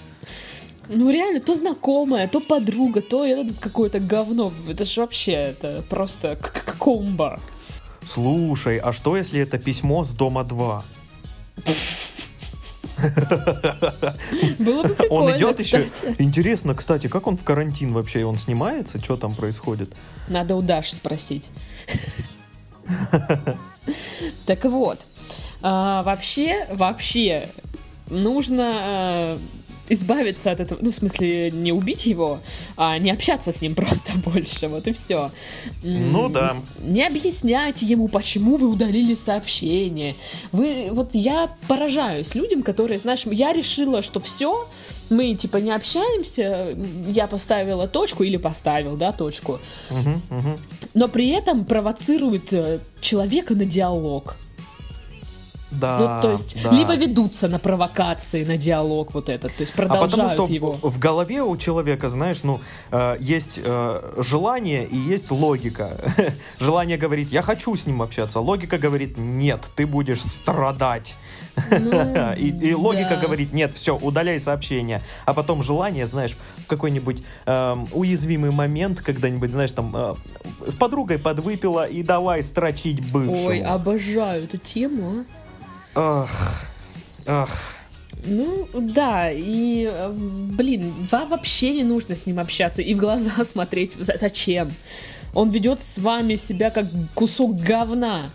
Ну 0.89 1.11
реально, 1.11 1.41
то 1.41 1.53
знакомая, 1.53 2.27
то 2.27 2.39
подруга, 2.39 3.01
то 3.01 3.25
это 3.25 3.53
какое-то 3.59 3.99
говно. 3.99 4.53
Это 4.69 4.85
же 4.85 5.01
вообще, 5.01 5.33
это 5.33 5.83
просто 5.89 6.39
комбо. 6.79 7.39
Слушай, 8.05 8.77
а 8.77 8.93
что 8.93 9.17
если 9.17 9.41
это 9.41 9.57
письмо 9.57 10.05
с 10.05 10.11
дома 10.11 10.43
2? 10.43 10.83
Было 14.59 14.83
бы 14.83 14.89
прикольно, 14.89 15.31
Он 15.31 15.37
идет 15.37 15.59
еще. 15.59 15.83
кстати. 15.83 16.15
Интересно, 16.19 16.73
кстати, 16.75 17.07
как 17.07 17.27
он 17.27 17.37
в 17.37 17.43
карантин 17.43 17.93
вообще? 17.93 18.25
Он 18.25 18.37
снимается? 18.37 18.99
Что 18.99 19.17
там 19.17 19.33
происходит? 19.33 19.93
Надо 20.27 20.55
у 20.55 20.61
Даши 20.61 20.95
спросить. 20.95 21.51
Так 24.45 24.63
вот, 24.65 25.05
а, 25.61 26.03
вообще, 26.03 26.67
вообще 26.71 27.49
нужно 28.09 28.71
а, 28.73 29.39
избавиться 29.89 30.51
от 30.51 30.59
этого, 30.59 30.79
ну, 30.81 30.91
в 30.91 30.95
смысле, 30.95 31.51
не 31.51 31.71
убить 31.71 32.05
его, 32.05 32.39
а 32.75 32.97
не 32.97 33.11
общаться 33.11 33.51
с 33.51 33.61
ним 33.61 33.75
просто 33.81 34.11
больше, 34.25 34.67
вот 34.67 34.87
и 34.87 34.91
все. 34.91 35.31
Ну 35.83 36.29
да. 36.29 36.55
Не 36.79 37.05
объясняйте 37.05 37.85
ему, 37.85 38.07
почему 38.07 38.57
вы 38.57 38.67
удалили 38.67 39.13
сообщение. 39.13 40.15
Вы, 40.51 40.89
вот 40.91 41.13
я 41.13 41.49
поражаюсь 41.67 42.35
людям, 42.35 42.63
которые, 42.63 42.99
знаешь, 42.99 43.23
я 43.25 43.53
решила, 43.53 44.01
что 44.01 44.19
все, 44.19 44.67
мы 45.09 45.35
типа 45.35 45.57
не 45.57 45.71
общаемся, 45.71 46.75
я 47.07 47.27
поставила 47.27 47.87
точку 47.87 48.23
или 48.23 48.37
поставил, 48.37 48.97
да, 48.97 49.11
точку, 49.11 49.59
Мгм, 49.89 50.21
мгм. 50.29 50.57
но 50.93 51.07
при 51.07 51.29
этом 51.29 51.65
провоцирует 51.65 52.51
э, 52.53 52.79
человека 52.99 53.55
на 53.55 53.65
диалог. 53.65 54.35
Да. 55.71 55.97
ну, 55.99 56.21
то 56.21 56.31
есть, 56.31 56.63
да. 56.63 56.71
либо 56.71 56.95
ведутся 56.95 57.49
на 57.49 57.59
провокации, 57.59 58.45
на 58.45 58.57
диалог 58.57 59.13
вот 59.13 59.27
этот, 59.27 59.53
то 59.53 59.61
есть 59.61 59.73
А 59.73 59.81
потому 59.81 60.07
продолжают 60.07 60.33
что 60.33 60.53
его. 60.53 60.77
в 60.81 60.97
голове 60.97 61.43
у 61.43 61.57
человека, 61.57 62.07
знаешь, 62.09 62.39
ну, 62.43 62.61
э, 62.91 63.17
есть 63.19 63.59
э, 63.61 64.13
желание 64.17 64.85
и 64.85 64.95
есть 64.95 65.29
логика. 65.29 65.89
Желание 66.59 66.97
говорит, 66.97 67.31
я 67.31 67.41
хочу 67.41 67.75
с 67.75 67.85
ним 67.85 68.01
общаться. 68.01 68.39
Логика 68.39 68.77
говорит, 68.77 69.17
нет, 69.17 69.61
ты 69.75 69.85
будешь 69.85 70.21
страдать. 70.21 71.15
Ну, 71.69 72.33
И, 72.37 72.49
и 72.49 72.73
логика 72.73 73.15
да. 73.15 73.21
говорит, 73.21 73.51
нет, 73.51 73.71
все, 73.75 73.97
удаляй 73.97 74.39
сообщение. 74.39 75.01
А 75.25 75.33
потом 75.33 75.63
желание, 75.63 76.05
знаешь, 76.05 76.37
в 76.57 76.67
какой-нибудь 76.67 77.23
эм, 77.45 77.87
уязвимый 77.91 78.51
момент, 78.51 79.01
когда-нибудь, 79.01 79.51
знаешь, 79.51 79.71
там 79.71 79.95
э, 79.95 80.15
с 80.67 80.75
подругой 80.75 81.17
подвыпила 81.17 81.87
и 81.87 82.03
давай 82.03 82.43
строчить 82.43 83.11
бывшему. 83.11 83.49
Ой, 83.49 83.61
обожаю 83.61 84.43
эту 84.45 84.57
тему. 84.57 85.25
а. 85.27 85.46
Ах, 85.99 86.29
ах. 87.25 87.49
Ну, 88.23 88.67
да, 88.73 89.31
и, 89.31 89.91
блин, 90.13 90.93
вам 91.11 91.29
вообще 91.29 91.73
не 91.73 91.83
нужно 91.83 92.15
с 92.15 92.27
ним 92.27 92.39
общаться 92.39 92.83
и 92.83 92.93
в 92.93 92.97
глаза 92.99 93.43
смотреть. 93.43 93.93
За- 93.99 94.15
Зачем? 94.15 94.71
Он 95.33 95.49
ведет 95.49 95.79
с 95.79 95.97
вами 95.97 96.35
себя 96.35 96.69
как 96.69 96.85
кусок 97.15 97.55
говна. 97.57 98.29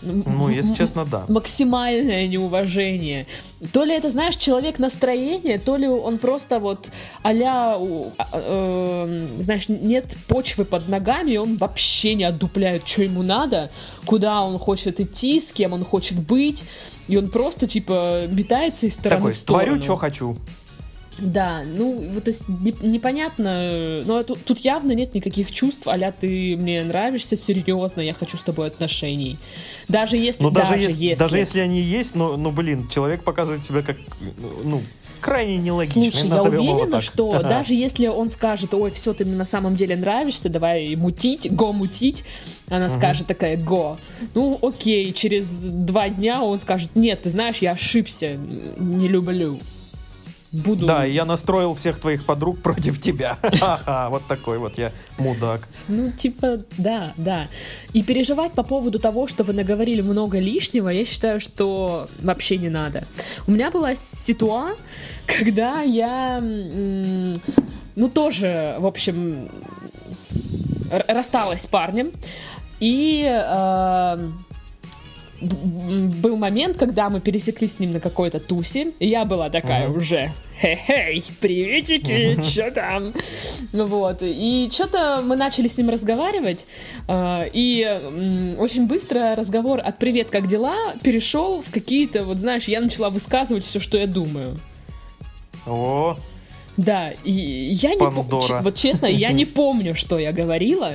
Ну, 0.00 0.48
если 0.48 0.74
честно, 0.74 1.04
да. 1.04 1.24
максимальное 1.28 2.28
неуважение. 2.28 3.26
То 3.72 3.84
ли 3.84 3.94
это, 3.94 4.10
знаешь, 4.10 4.36
человек 4.36 4.78
настроения, 4.78 5.58
то 5.58 5.76
ли 5.76 5.88
он 5.88 6.18
просто 6.18 6.60
вот 6.60 6.88
а-ля, 7.22 7.76
э, 8.32 9.28
знаешь, 9.38 9.68
нет 9.68 10.16
почвы 10.28 10.64
под 10.64 10.88
ногами, 10.88 11.32
и 11.32 11.36
он 11.36 11.56
вообще 11.56 12.14
не 12.14 12.24
отдупляет, 12.24 12.86
что 12.86 13.02
ему 13.02 13.22
надо, 13.22 13.70
куда 14.06 14.42
он 14.42 14.58
хочет 14.58 15.00
идти, 15.00 15.40
с 15.40 15.52
кем 15.52 15.72
он 15.72 15.84
хочет 15.84 16.18
быть, 16.20 16.64
и 17.08 17.16
он 17.16 17.28
просто, 17.28 17.66
типа, 17.66 18.26
метается 18.28 18.86
из 18.86 18.94
стороны 18.94 19.20
Такой, 19.20 19.32
в 19.32 19.36
сторону. 19.36 19.66
творю, 19.66 19.82
что 19.82 19.96
хочу. 19.96 20.36
Да, 21.18 21.62
ну, 21.66 22.08
вот, 22.10 22.24
то 22.24 22.30
есть 22.30 22.48
не- 22.48 22.74
непонятно, 22.80 24.02
но 24.04 24.22
тут, 24.22 24.44
тут 24.44 24.58
явно 24.60 24.92
нет 24.92 25.14
никаких 25.14 25.50
чувств, 25.50 25.86
а 25.86 25.98
ты 26.12 26.56
мне 26.56 26.82
нравишься 26.84 27.36
серьезно, 27.36 28.00
я 28.00 28.14
хочу 28.14 28.36
с 28.36 28.42
тобой 28.42 28.68
отношений. 28.68 29.36
Даже 29.88 30.16
если, 30.16 30.44
Ну, 30.44 30.50
даже, 30.50 30.70
даже 30.72 30.82
если, 30.84 31.04
если, 31.04 31.24
даже 31.24 31.38
если 31.38 31.58
они 31.60 31.80
есть, 31.80 32.14
но, 32.14 32.36
ну, 32.36 32.50
блин, 32.50 32.88
человек 32.88 33.24
показывает 33.24 33.64
себя 33.64 33.82
как, 33.82 33.96
ну, 34.64 34.82
крайне 35.20 35.56
нелогичный. 35.56 36.10
Слушай, 36.10 36.28
я 36.28 36.42
уверена, 36.42 37.00
что 37.00 37.32
Ага. 37.32 37.48
даже 37.48 37.74
если 37.74 38.06
он 38.06 38.28
скажет, 38.28 38.72
ой, 38.74 38.90
все, 38.92 39.12
ты 39.12 39.24
мне 39.24 39.34
на 39.36 39.44
самом 39.44 39.74
деле 39.74 39.96
нравишься, 39.96 40.48
давай 40.48 40.94
мутить, 40.94 41.52
го 41.52 41.72
мутить, 41.72 42.24
она 42.68 42.88
скажет 42.88 43.26
такая, 43.26 43.56
го. 43.56 43.98
Ну, 44.34 44.58
окей, 44.62 45.12
через 45.12 45.48
два 45.50 46.08
дня 46.08 46.42
он 46.42 46.60
скажет, 46.60 46.90
нет, 46.94 47.22
ты 47.22 47.30
знаешь, 47.30 47.58
я 47.58 47.72
ошибся, 47.72 48.36
не 48.78 49.08
люблю. 49.08 49.58
Буду... 50.50 50.86
Да, 50.86 51.04
я 51.04 51.24
настроил 51.24 51.74
всех 51.74 52.00
твоих 52.00 52.24
подруг 52.24 52.58
против 52.62 53.00
тебя. 53.00 53.38
Ха-ха, 53.42 54.08
вот 54.08 54.26
такой 54.26 54.58
вот 54.58 54.78
я 54.78 54.92
мудак. 55.18 55.68
Ну, 55.88 56.10
типа, 56.10 56.60
да, 56.78 57.12
да. 57.16 57.48
И 57.92 58.02
переживать 58.02 58.52
по 58.52 58.62
поводу 58.62 58.98
того, 58.98 59.26
что 59.26 59.44
вы 59.44 59.52
наговорили 59.52 60.00
много 60.00 60.38
лишнего, 60.38 60.88
я 60.88 61.04
считаю, 61.04 61.40
что 61.40 62.08
вообще 62.20 62.56
не 62.56 62.68
надо. 62.68 63.04
У 63.46 63.50
меня 63.50 63.70
была 63.70 63.94
ситуа, 63.94 64.70
когда 65.26 65.82
я, 65.82 66.40
ну, 66.40 68.08
тоже, 68.08 68.76
в 68.78 68.86
общем, 68.86 69.48
рассталась 70.90 71.62
с 71.62 71.66
парнем, 71.66 72.12
и 72.80 73.26
э, 73.28 74.28
был 75.40 76.36
момент, 76.36 76.76
когда 76.76 77.10
мы 77.10 77.20
пересеклись 77.20 77.76
с 77.76 77.78
ним 77.78 77.92
на 77.92 78.00
какой-то 78.00 78.40
тусе, 78.40 78.92
и 78.98 79.06
я 79.06 79.24
была 79.24 79.50
такая 79.50 79.88
уже, 79.88 80.32
хе-хей, 80.60 81.24
приветики, 81.40 82.40
что 82.42 82.70
там? 82.70 83.12
Ну 83.72 83.86
вот, 83.86 84.18
и 84.22 84.68
что-то 84.72 85.22
мы 85.24 85.36
начали 85.36 85.68
с 85.68 85.78
ним 85.78 85.90
разговаривать, 85.90 86.66
э, 87.06 87.48
и 87.52 88.56
очень 88.58 88.86
быстро 88.86 89.36
разговор 89.36 89.80
от 89.84 89.98
«привет, 89.98 90.28
как 90.30 90.46
дела?» 90.46 90.76
перешел 91.02 91.62
в 91.62 91.70
какие-то, 91.70 92.24
вот 92.24 92.38
знаешь, 92.38 92.64
я 92.64 92.80
начала 92.80 93.10
высказывать 93.10 93.64
все, 93.64 93.80
что 93.80 93.98
я 93.98 94.06
думаю. 94.06 94.58
О, 95.66 96.16
Да, 96.76 97.10
и 97.24 97.32
я 97.32 97.94
не 97.94 97.98
помню, 97.98 98.62
вот 98.62 98.74
честно, 98.76 99.06
я 99.06 99.32
не 99.32 99.44
помню, 99.46 99.94
что 99.94 100.18
я 100.18 100.32
говорила. 100.32 100.92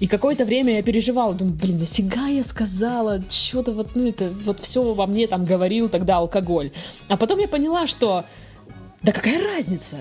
И 0.00 0.06
какое-то 0.06 0.46
время 0.46 0.76
я 0.76 0.82
переживала, 0.82 1.34
думаю, 1.34 1.54
блин, 1.54 1.78
нафига 1.78 2.26
я 2.26 2.42
сказала, 2.42 3.22
что-то 3.28 3.72
вот, 3.72 3.90
ну 3.94 4.08
это, 4.08 4.30
вот 4.44 4.58
все 4.60 4.94
во 4.94 5.06
мне 5.06 5.26
там 5.26 5.44
говорил 5.44 5.90
тогда 5.90 6.16
алкоголь. 6.16 6.72
А 7.08 7.18
потом 7.18 7.38
я 7.38 7.46
поняла, 7.46 7.86
что, 7.86 8.24
да 9.02 9.12
какая 9.12 9.44
разница? 9.44 9.96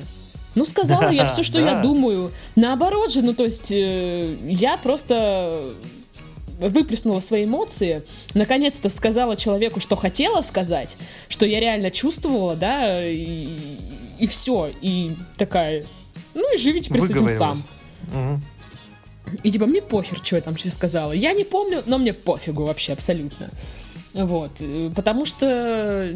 Ну, 0.55 0.63
сказала 0.63 1.01
да, 1.01 1.09
я 1.09 1.25
все, 1.25 1.43
что 1.43 1.59
да. 1.59 1.71
я 1.73 1.81
думаю. 1.81 2.31
Наоборот 2.55 3.11
же, 3.11 3.21
ну, 3.21 3.33
то 3.33 3.43
есть, 3.43 3.71
э, 3.71 4.37
я 4.45 4.77
просто 4.77 5.53
выплеснула 6.59 7.19
свои 7.19 7.45
эмоции, 7.45 8.03
наконец-то 8.33 8.89
сказала 8.89 9.35
человеку, 9.35 9.79
что 9.79 9.95
хотела 9.95 10.41
сказать, 10.41 10.97
что 11.29 11.45
я 11.45 11.59
реально 11.59 11.89
чувствовала, 11.89 12.55
да, 12.55 13.05
и, 13.05 13.47
и 14.17 14.27
все, 14.27 14.71
и 14.81 15.11
такая, 15.37 15.85
ну 16.33 16.53
и 16.53 16.57
живи 16.57 16.81
теперь 16.81 17.01
с 17.01 17.11
этим 17.11 17.29
сам. 17.29 17.63
Угу. 18.13 18.41
И 19.43 19.51
типа, 19.51 19.65
мне 19.65 19.81
похер, 19.81 20.19
что 20.23 20.35
я 20.35 20.41
там 20.41 20.57
сейчас 20.57 20.75
сказала. 20.75 21.11
Я 21.11 21.33
не 21.33 21.43
помню, 21.43 21.83
но 21.85 21.97
мне 21.97 22.13
пофигу 22.13 22.65
вообще 22.65 22.93
абсолютно. 22.93 23.49
Вот, 24.13 24.51
э, 24.59 24.91
потому 24.95 25.25
что 25.25 26.13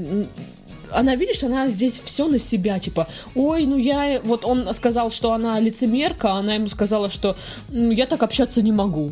она, 0.92 1.16
видишь, 1.16 1.44
она 1.44 1.68
здесь 1.68 2.00
все 2.00 2.28
на 2.28 2.40
себя, 2.40 2.80
типа, 2.80 3.08
ой, 3.36 3.66
ну 3.66 3.78
я, 3.78 4.22
вот 4.24 4.46
он 4.46 4.74
сказал, 4.74 5.12
что 5.12 5.34
она 5.34 5.60
лицемерка, 5.60 6.34
а 6.34 6.40
она 6.40 6.56
ему 6.56 6.68
сказала, 6.68 7.10
что 7.10 7.36
ну, 7.70 7.92
я 7.92 8.06
так 8.06 8.24
общаться 8.24 8.62
не 8.62 8.72
могу. 8.72 9.12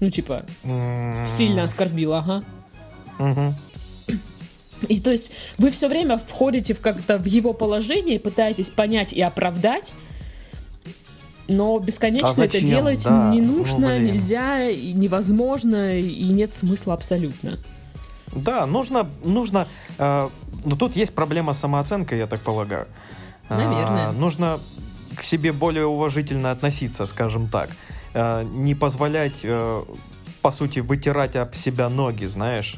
Ну, 0.00 0.10
типа, 0.10 0.44
сильно 1.24 1.62
оскорбила, 1.62 2.44
ага. 3.18 3.54
И 4.88 5.00
то 5.00 5.12
есть 5.12 5.30
вы 5.58 5.70
все 5.70 5.86
время 5.88 6.18
входите 6.18 6.74
в 6.74 6.80
как-то 6.80 7.18
в 7.18 7.26
его 7.26 7.52
положение, 7.52 8.18
пытаетесь 8.18 8.70
понять 8.70 9.12
и 9.12 9.20
оправдать, 9.20 9.92
но 11.52 11.78
бесконечно 11.78 12.42
а 12.42 12.46
это 12.46 12.60
делать 12.60 13.04
да. 13.04 13.30
не 13.30 13.40
ну, 13.40 13.58
нужно, 13.58 13.98
ну, 13.98 13.98
нельзя, 13.98 14.68
и 14.68 14.92
невозможно, 14.92 15.98
и 15.98 16.28
нет 16.28 16.52
смысла 16.52 16.94
абсолютно. 16.94 17.58
Да, 18.34 18.66
нужно, 18.66 19.10
нужно. 19.24 19.68
Э, 19.98 20.28
но 20.64 20.76
тут 20.76 20.96
есть 20.96 21.14
проблема 21.14 21.52
самооценкой, 21.52 22.18
я 22.18 22.26
так 22.26 22.40
полагаю. 22.40 22.86
Наверное. 23.48 24.08
Э, 24.08 24.12
нужно 24.12 24.58
к 25.16 25.24
себе 25.24 25.52
более 25.52 25.86
уважительно 25.86 26.50
относиться, 26.50 27.06
скажем 27.06 27.48
так. 27.48 27.70
Э, 28.14 28.44
не 28.44 28.74
позволять, 28.74 29.40
э, 29.42 29.82
по 30.40 30.50
сути, 30.50 30.80
вытирать 30.80 31.36
об 31.36 31.54
себя 31.54 31.88
ноги, 31.88 32.26
знаешь. 32.26 32.76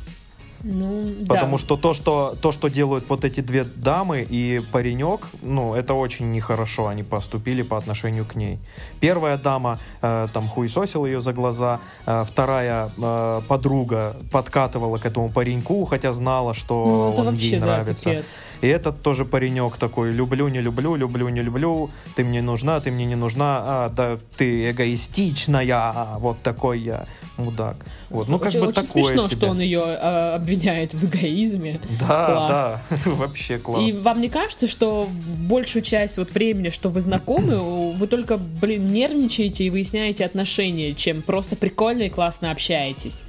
Ну, 0.64 1.06
Потому 1.28 1.56
да. 1.56 1.62
что 1.62 1.76
то, 1.76 1.92
что 1.92 2.34
то, 2.40 2.50
что 2.50 2.68
делают 2.68 3.04
вот 3.08 3.24
эти 3.24 3.40
две 3.40 3.64
дамы 3.64 4.26
и 4.26 4.62
паренек, 4.72 5.20
ну, 5.42 5.74
это 5.74 5.92
очень 5.92 6.32
нехорошо. 6.32 6.86
Они 6.86 7.02
поступили 7.02 7.60
по 7.62 7.76
отношению 7.76 8.24
к 8.24 8.34
ней. 8.34 8.58
Первая 8.98 9.36
дама 9.36 9.78
э, 10.00 10.26
там 10.32 10.48
хуесосила 10.48 11.04
ее 11.04 11.20
за 11.20 11.34
глаза, 11.34 11.80
э, 12.06 12.24
вторая 12.26 12.88
э, 12.96 13.40
подруга 13.46 14.16
подкатывала 14.32 14.96
к 14.96 15.04
этому 15.04 15.30
пареньку, 15.30 15.84
хотя 15.84 16.14
знала, 16.14 16.54
что 16.54 17.14
ну, 17.16 17.28
он 17.28 17.34
ей 17.34 17.60
нравится. 17.60 18.10
Да, 18.10 18.66
и 18.66 18.70
этот 18.70 19.02
тоже 19.02 19.26
паренек 19.26 19.76
такой: 19.76 20.12
люблю, 20.12 20.48
не 20.48 20.62
люблю, 20.62 20.94
люблю, 20.94 21.28
не 21.28 21.42
люблю, 21.42 21.90
ты 22.16 22.24
мне 22.24 22.40
нужна, 22.40 22.80
ты 22.80 22.90
мне 22.90 23.04
не 23.04 23.16
нужна, 23.16 23.62
а, 23.64 23.88
да 23.90 24.18
ты 24.38 24.70
эгоистичная, 24.70 26.18
вот 26.18 26.40
такой 26.42 26.80
я 26.80 27.06
мудак. 27.36 27.76
Вот, 28.10 28.28
ну, 28.28 28.38
как 28.38 28.48
очень, 28.48 28.60
бы 28.60 28.66
очень 28.68 28.82
такое 28.82 29.02
смешно, 29.02 29.28
себе. 29.28 29.36
что 29.36 29.48
он 29.48 29.60
ее 29.60 29.82
э, 29.82 30.34
обвиняет 30.34 30.94
в 30.94 31.04
эгоизме. 31.04 31.80
Да, 32.00 32.06
класс. 32.26 32.80
да, 32.90 33.10
вообще 33.12 33.58
класс. 33.58 33.82
И 33.82 33.92
вам 33.92 34.20
не 34.20 34.28
кажется, 34.28 34.68
что 34.68 35.08
большую 35.38 35.82
часть 35.82 36.18
вот 36.18 36.30
времени, 36.30 36.70
что 36.70 36.90
вы 36.90 37.00
знакомы, 37.00 37.92
вы 37.94 38.06
только, 38.06 38.36
блин, 38.36 38.90
нервничаете 38.90 39.64
и 39.64 39.70
выясняете 39.70 40.24
отношения, 40.24 40.94
чем 40.94 41.22
просто 41.22 41.56
прикольно 41.56 42.02
и 42.02 42.10
классно 42.10 42.50
общаетесь? 42.50 43.24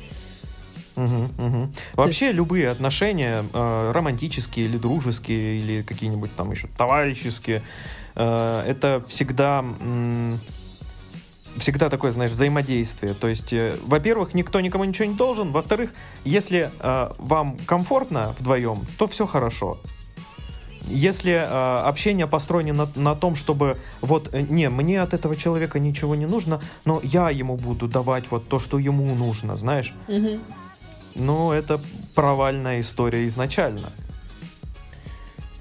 Угу, 0.96 1.46
угу. 1.46 1.70
Вообще 1.96 2.28
есть... 2.28 2.38
любые 2.38 2.70
отношения, 2.70 3.44
э, 3.54 3.92
романтические 3.94 4.66
или 4.66 4.78
дружеские, 4.78 5.60
или 5.60 5.82
какие-нибудь 5.82 6.34
там 6.36 6.52
еще 6.52 6.68
товарищеские, 6.78 7.62
э, 8.16 8.64
это 8.68 9.04
всегда... 9.08 9.60
М- 9.60 10.40
всегда 11.58 11.90
такое, 11.90 12.12
знаешь, 12.12 12.32
взаимодействие. 12.32 13.14
То 13.14 13.28
есть, 13.28 13.54
э, 13.54 13.76
во-первых, 13.86 14.34
никто 14.34 14.60
никому 14.62 14.84
ничего 14.84 15.06
не 15.06 15.16
должен. 15.16 15.52
Во-вторых, 15.52 15.92
если 16.24 16.70
э, 16.80 17.12
вам 17.18 17.58
комфортно 17.66 18.36
вдвоем, 18.40 18.86
то 18.98 19.08
все 19.08 19.26
хорошо. 19.26 19.78
Если 20.88 21.32
э, 21.32 21.46
общение 21.88 22.28
построено 22.28 22.86
на, 22.96 23.02
на 23.02 23.16
том, 23.16 23.36
чтобы 23.36 23.78
вот, 24.02 24.34
э, 24.34 24.42
не, 24.42 24.70
мне 24.70 25.02
от 25.02 25.14
этого 25.14 25.36
человека 25.36 25.80
ничего 25.80 26.16
не 26.16 26.28
нужно, 26.28 26.62
но 26.86 27.00
я 27.04 27.30
ему 27.30 27.58
буду 27.58 27.88
давать 27.88 28.30
вот 28.30 28.48
то, 28.48 28.60
что 28.60 28.78
ему 28.78 29.16
нужно, 29.16 29.58
знаешь. 29.58 29.94
Угу. 30.08 30.40
Ну, 31.16 31.52
это 31.52 31.80
провальная 32.14 32.82
история 32.82 33.26
изначально. 33.28 33.92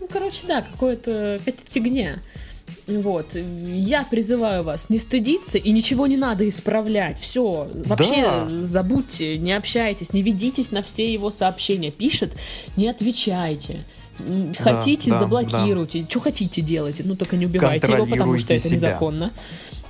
Ну, 0.01 0.09
короче, 0.13 0.47
да, 0.47 0.63
какое-то, 0.63 1.37
какая-то 1.39 1.71
фигня. 1.71 2.19
Вот. 2.87 3.35
Я 3.35 4.05
призываю 4.05 4.63
вас 4.63 4.91
не 4.91 4.99
стыдиться 4.99 5.57
и 5.59 5.71
ничего 5.71 6.07
не 6.07 6.17
надо 6.17 6.47
исправлять. 6.49 7.19
Все. 7.19 7.71
Вообще 7.87 8.23
да. 8.23 8.49
забудьте, 8.51 9.39
не 9.39 9.53
общайтесь, 9.53 10.13
не 10.13 10.23
ведитесь 10.23 10.71
на 10.71 10.83
все 10.83 11.11
его 11.13 11.31
сообщения. 11.31 11.91
Пишет, 11.91 12.37
не 12.77 12.89
отвечайте. 12.89 13.85
Хотите, 14.59 15.11
да, 15.11 15.19
заблокируйте. 15.19 16.03
Да. 16.03 16.09
Что 16.09 16.21
хотите, 16.21 16.61
делайте. 16.63 17.03
Ну, 17.05 17.17
только 17.17 17.37
не 17.37 17.47
убивайте 17.47 17.91
его, 17.91 18.07
потому 18.07 18.39
что 18.39 18.55
это 18.55 18.65
себя. 18.65 18.77
незаконно. 18.77 19.33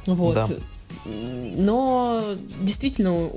Вот. 0.07 0.35
Да. 0.35 0.49
Но 1.57 2.25
действительно, 2.61 3.31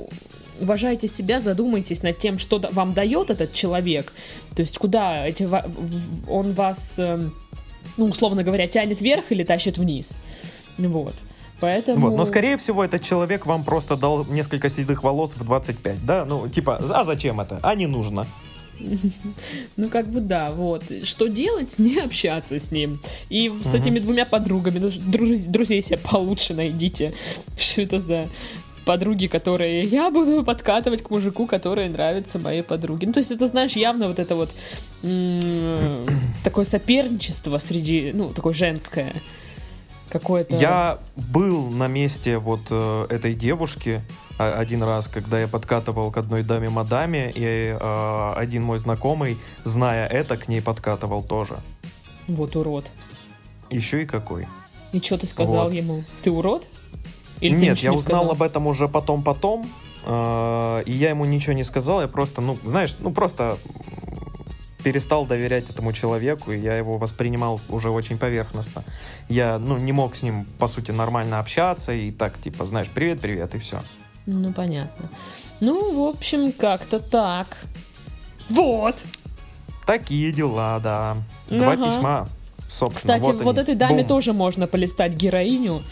уважайте 0.62 1.08
себя, 1.08 1.40
задумайтесь 1.40 2.04
над 2.04 2.18
тем, 2.18 2.38
что 2.38 2.62
вам 2.72 2.94
дает 2.94 3.30
этот 3.30 3.54
человек. 3.54 4.14
То 4.56 4.62
есть, 4.62 4.78
куда 4.78 5.26
эти, 5.26 5.50
он 6.30 6.54
вас 6.54 7.00
эм, 7.00 7.34
ну, 7.98 8.06
условно 8.06 8.44
говоря, 8.44 8.68
тянет 8.68 9.02
вверх 9.02 9.32
или 9.32 9.44
тащит 9.44 9.78
вниз. 9.78 10.18
Вот. 10.78 11.16
Поэтому... 11.60 12.10
Вот. 12.10 12.18
Но, 12.18 12.26
скорее 12.26 12.58
всего, 12.58 12.84
этот 12.84 13.02
человек 13.02 13.46
вам 13.46 13.64
просто 13.64 13.96
дал 13.96 14.26
несколько 14.26 14.70
седых 14.70 15.04
волос 15.04 15.36
в 15.36 15.44
25, 15.44 16.06
да? 16.06 16.26
Ну, 16.26 16.48
типа, 16.48 16.78
а 16.78 17.04
зачем 17.04 17.40
это? 17.40 17.60
А 17.64 17.76
не 17.76 17.88
нужно. 17.88 18.26
Ну, 19.76 19.90
как 19.90 20.08
бы 20.08 20.20
да, 20.20 20.52
вот. 20.52 20.84
Что 21.04 21.28
делать? 21.28 21.76
Не 21.80 21.98
общаться 22.00 22.60
с 22.60 22.72
ним. 22.72 23.00
И 23.30 23.52
с 23.62 23.74
этими 23.74 24.00
двумя 24.00 24.26
подругами, 24.26 24.80
друзей 25.50 25.82
себе 25.82 25.98
получше 25.98 26.54
найдите. 26.54 27.14
Что 27.58 27.82
это 27.82 28.00
за 28.00 28.28
подруги, 28.88 29.28
которые 29.28 29.84
я 29.84 30.10
буду 30.10 30.44
подкатывать 30.44 31.04
к 31.04 31.10
мужику, 31.10 31.46
который 31.46 31.90
нравится 31.90 32.40
моей 32.40 32.64
подруге. 32.64 33.08
Ну, 33.08 33.14
то 33.14 33.20
есть 33.20 33.32
это, 33.32 33.46
знаешь, 33.46 33.74
явно 33.74 34.08
вот 34.08 34.20
это 34.20 34.36
вот 34.36 34.50
такое 36.44 36.66
соперничество 36.66 37.58
среди, 37.60 38.12
ну, 38.14 38.30
такое 38.30 38.54
женское 38.54 39.14
какое-то... 40.10 40.56
Я 40.56 41.00
был 41.16 41.70
на 41.70 41.88
месте 41.88 42.38
вот 42.38 42.62
э, 42.70 43.08
этой 43.10 43.34
девушки 43.34 44.02
а, 44.40 44.58
один 44.58 44.82
раз, 44.84 45.10
когда 45.10 45.38
я 45.38 45.50
подкатывал 45.50 46.12
к 46.12 46.18
одной 46.18 46.44
даме-мадаме, 46.44 47.32
и 47.36 47.76
э, 47.78 48.30
один 48.36 48.64
мой 48.64 48.78
знакомый, 48.78 49.38
зная 49.66 50.08
это, 50.08 50.38
к 50.38 50.48
ней 50.48 50.62
подкатывал 50.62 51.24
тоже. 51.24 51.58
Вот 52.28 52.56
урод. 52.56 52.86
Еще 53.70 54.04
и 54.04 54.06
какой. 54.06 54.48
И 54.94 55.00
что 55.00 55.18
ты 55.18 55.28
сказал 55.28 55.66
вот. 55.66 55.74
ему? 55.74 56.04
Ты 56.22 56.32
урод? 56.32 56.68
Или 57.42 57.56
Нет, 57.56 57.80
я 57.80 57.90
не 57.90 57.96
узнал 57.96 58.24
сказал? 58.24 58.32
об 58.32 58.42
этом 58.42 58.68
уже 58.68 58.88
потом-потом, 58.88 59.70
э, 60.06 60.84
и 60.86 60.92
я 60.92 61.10
ему 61.10 61.26
ничего 61.26 61.54
не 61.54 61.64
сказал, 61.64 62.02
я 62.02 62.08
просто, 62.08 62.42
ну, 62.42 62.58
знаешь, 62.64 62.96
ну 63.00 63.12
просто 63.12 63.58
перестал 64.84 65.26
доверять 65.26 65.70
этому 65.70 65.92
человеку, 65.92 66.52
и 66.52 66.60
я 66.60 66.76
его 66.76 66.98
воспринимал 66.98 67.60
уже 67.70 67.90
очень 67.90 68.18
поверхностно. 68.18 68.84
Я, 69.28 69.60
ну, 69.60 69.78
не 69.78 69.92
мог 69.92 70.16
с 70.16 70.24
ним, 70.24 70.46
по 70.60 70.68
сути, 70.68 70.92
нормально 70.92 71.40
общаться, 71.40 71.92
и 71.92 72.12
так, 72.12 72.38
типа, 72.42 72.66
знаешь, 72.66 72.88
привет-привет, 72.88 73.54
и 73.56 73.60
все. 73.60 73.82
Ну, 74.26 74.54
понятно. 74.54 75.10
Ну, 75.60 76.06
в 76.06 76.10
общем, 76.10 76.52
как-то 76.52 77.00
так. 77.00 77.48
Вот! 78.50 79.04
Такие 79.86 80.32
дела, 80.32 80.80
да. 80.82 81.18
Два 81.50 81.74
ага. 81.74 81.86
письма. 81.86 82.30
Собственно, 82.70 83.20
Кстати, 83.20 83.34
вот, 83.34 83.44
вот 83.44 83.58
они. 83.58 83.64
этой 83.64 83.76
даме 83.76 84.00
Бум. 84.00 84.08
тоже 84.08 84.34
можно 84.34 84.68
полистать 84.68 85.16
героиню. 85.16 85.84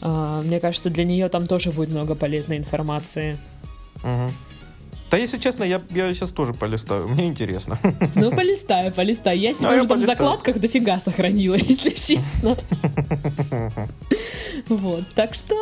А, 0.00 0.42
мне 0.42 0.60
кажется, 0.60 0.90
для 0.90 1.04
нее 1.04 1.28
там 1.28 1.46
тоже 1.46 1.70
будет 1.72 1.88
много 1.88 2.14
полезной 2.14 2.58
информации. 2.58 3.36
Угу. 4.02 4.30
Да, 5.10 5.16
если 5.16 5.38
честно, 5.38 5.64
я, 5.64 5.80
я 5.90 6.14
сейчас 6.14 6.30
тоже 6.30 6.54
полистаю. 6.54 7.08
Мне 7.08 7.26
интересно. 7.26 7.78
Ну, 8.14 8.30
полистай, 8.30 8.92
полистай. 8.92 9.38
Я 9.38 9.52
себе 9.52 9.70
уже 9.70 9.88
там 9.88 10.00
в 10.00 10.06
закладках 10.06 10.60
дофига 10.60 11.00
сохранила, 11.00 11.54
если 11.68 11.90
честно. 11.90 12.56
Вот, 14.68 15.04
так 15.14 15.34
что... 15.34 15.56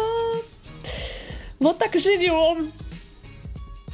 Вот 1.61 1.79
так 1.79 1.95
живем. 1.95 2.71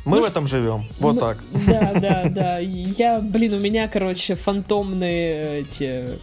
Мы 0.04 0.18
ну, 0.18 0.22
в 0.22 0.26
этом 0.26 0.48
живем. 0.48 0.84
Вот 0.98 1.14
ну, 1.14 1.20
так. 1.20 1.38
Да, 1.66 1.92
да, 1.94 2.24
да. 2.28 2.58
Я, 2.58 3.20
блин, 3.20 3.54
у 3.54 3.58
меня, 3.58 3.88
короче, 3.88 4.34
фантомные 4.34 5.60
эти 5.60 6.18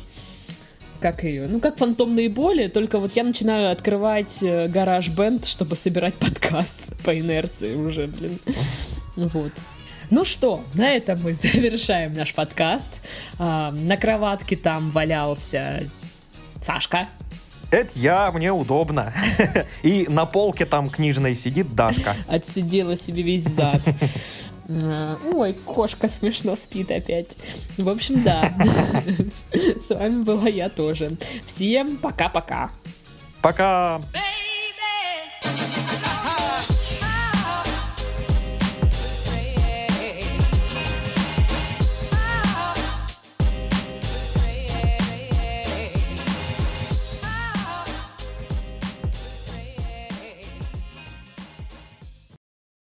как 1.01 1.23
ее, 1.23 1.47
ну 1.47 1.59
как 1.59 1.77
фантомные 1.77 2.29
боли, 2.29 2.67
только 2.67 2.99
вот 2.99 3.15
я 3.15 3.23
начинаю 3.23 3.71
открывать 3.71 4.43
э, 4.43 4.67
гараж 4.67 5.09
бенд, 5.09 5.45
чтобы 5.45 5.75
собирать 5.75 6.13
подкаст 6.19 6.95
по 7.03 7.17
инерции 7.19 7.75
уже, 7.75 8.07
блин. 8.07 8.39
Вот. 9.15 9.51
Ну 10.11 10.25
что, 10.25 10.61
на 10.75 10.91
этом 10.91 11.21
мы 11.21 11.33
завершаем 11.33 12.13
наш 12.13 12.33
подкаст. 12.33 13.01
А, 13.39 13.71
на 13.71 13.97
кроватке 13.97 14.55
там 14.55 14.91
валялся 14.91 15.83
Сашка. 16.61 17.07
Это 17.71 17.91
я, 17.95 18.29
мне 18.31 18.51
удобно. 18.51 19.13
И 19.83 20.05
на 20.09 20.25
полке 20.25 20.65
там 20.65 20.89
книжной 20.89 21.35
сидит 21.35 21.73
Дашка. 21.73 22.15
Отсидела 22.27 22.97
себе 22.97 23.23
весь 23.23 23.45
зад. 23.45 23.81
Э, 24.81 25.15
ой, 25.33 25.53
кошка 25.65 26.07
смешно 26.07 26.55
спит 26.55 26.91
опять. 26.91 27.37
В 27.77 27.89
общем, 27.89 28.23
да. 28.23 28.53
С 29.53 29.89
вами 29.89 30.23
была 30.23 30.47
я 30.47 30.69
тоже. 30.69 31.17
Всем 31.45 31.97
пока-пока. 31.97 32.71
Пока. 33.41 33.97
-пока. 33.97 34.05
пока. 34.13 35.80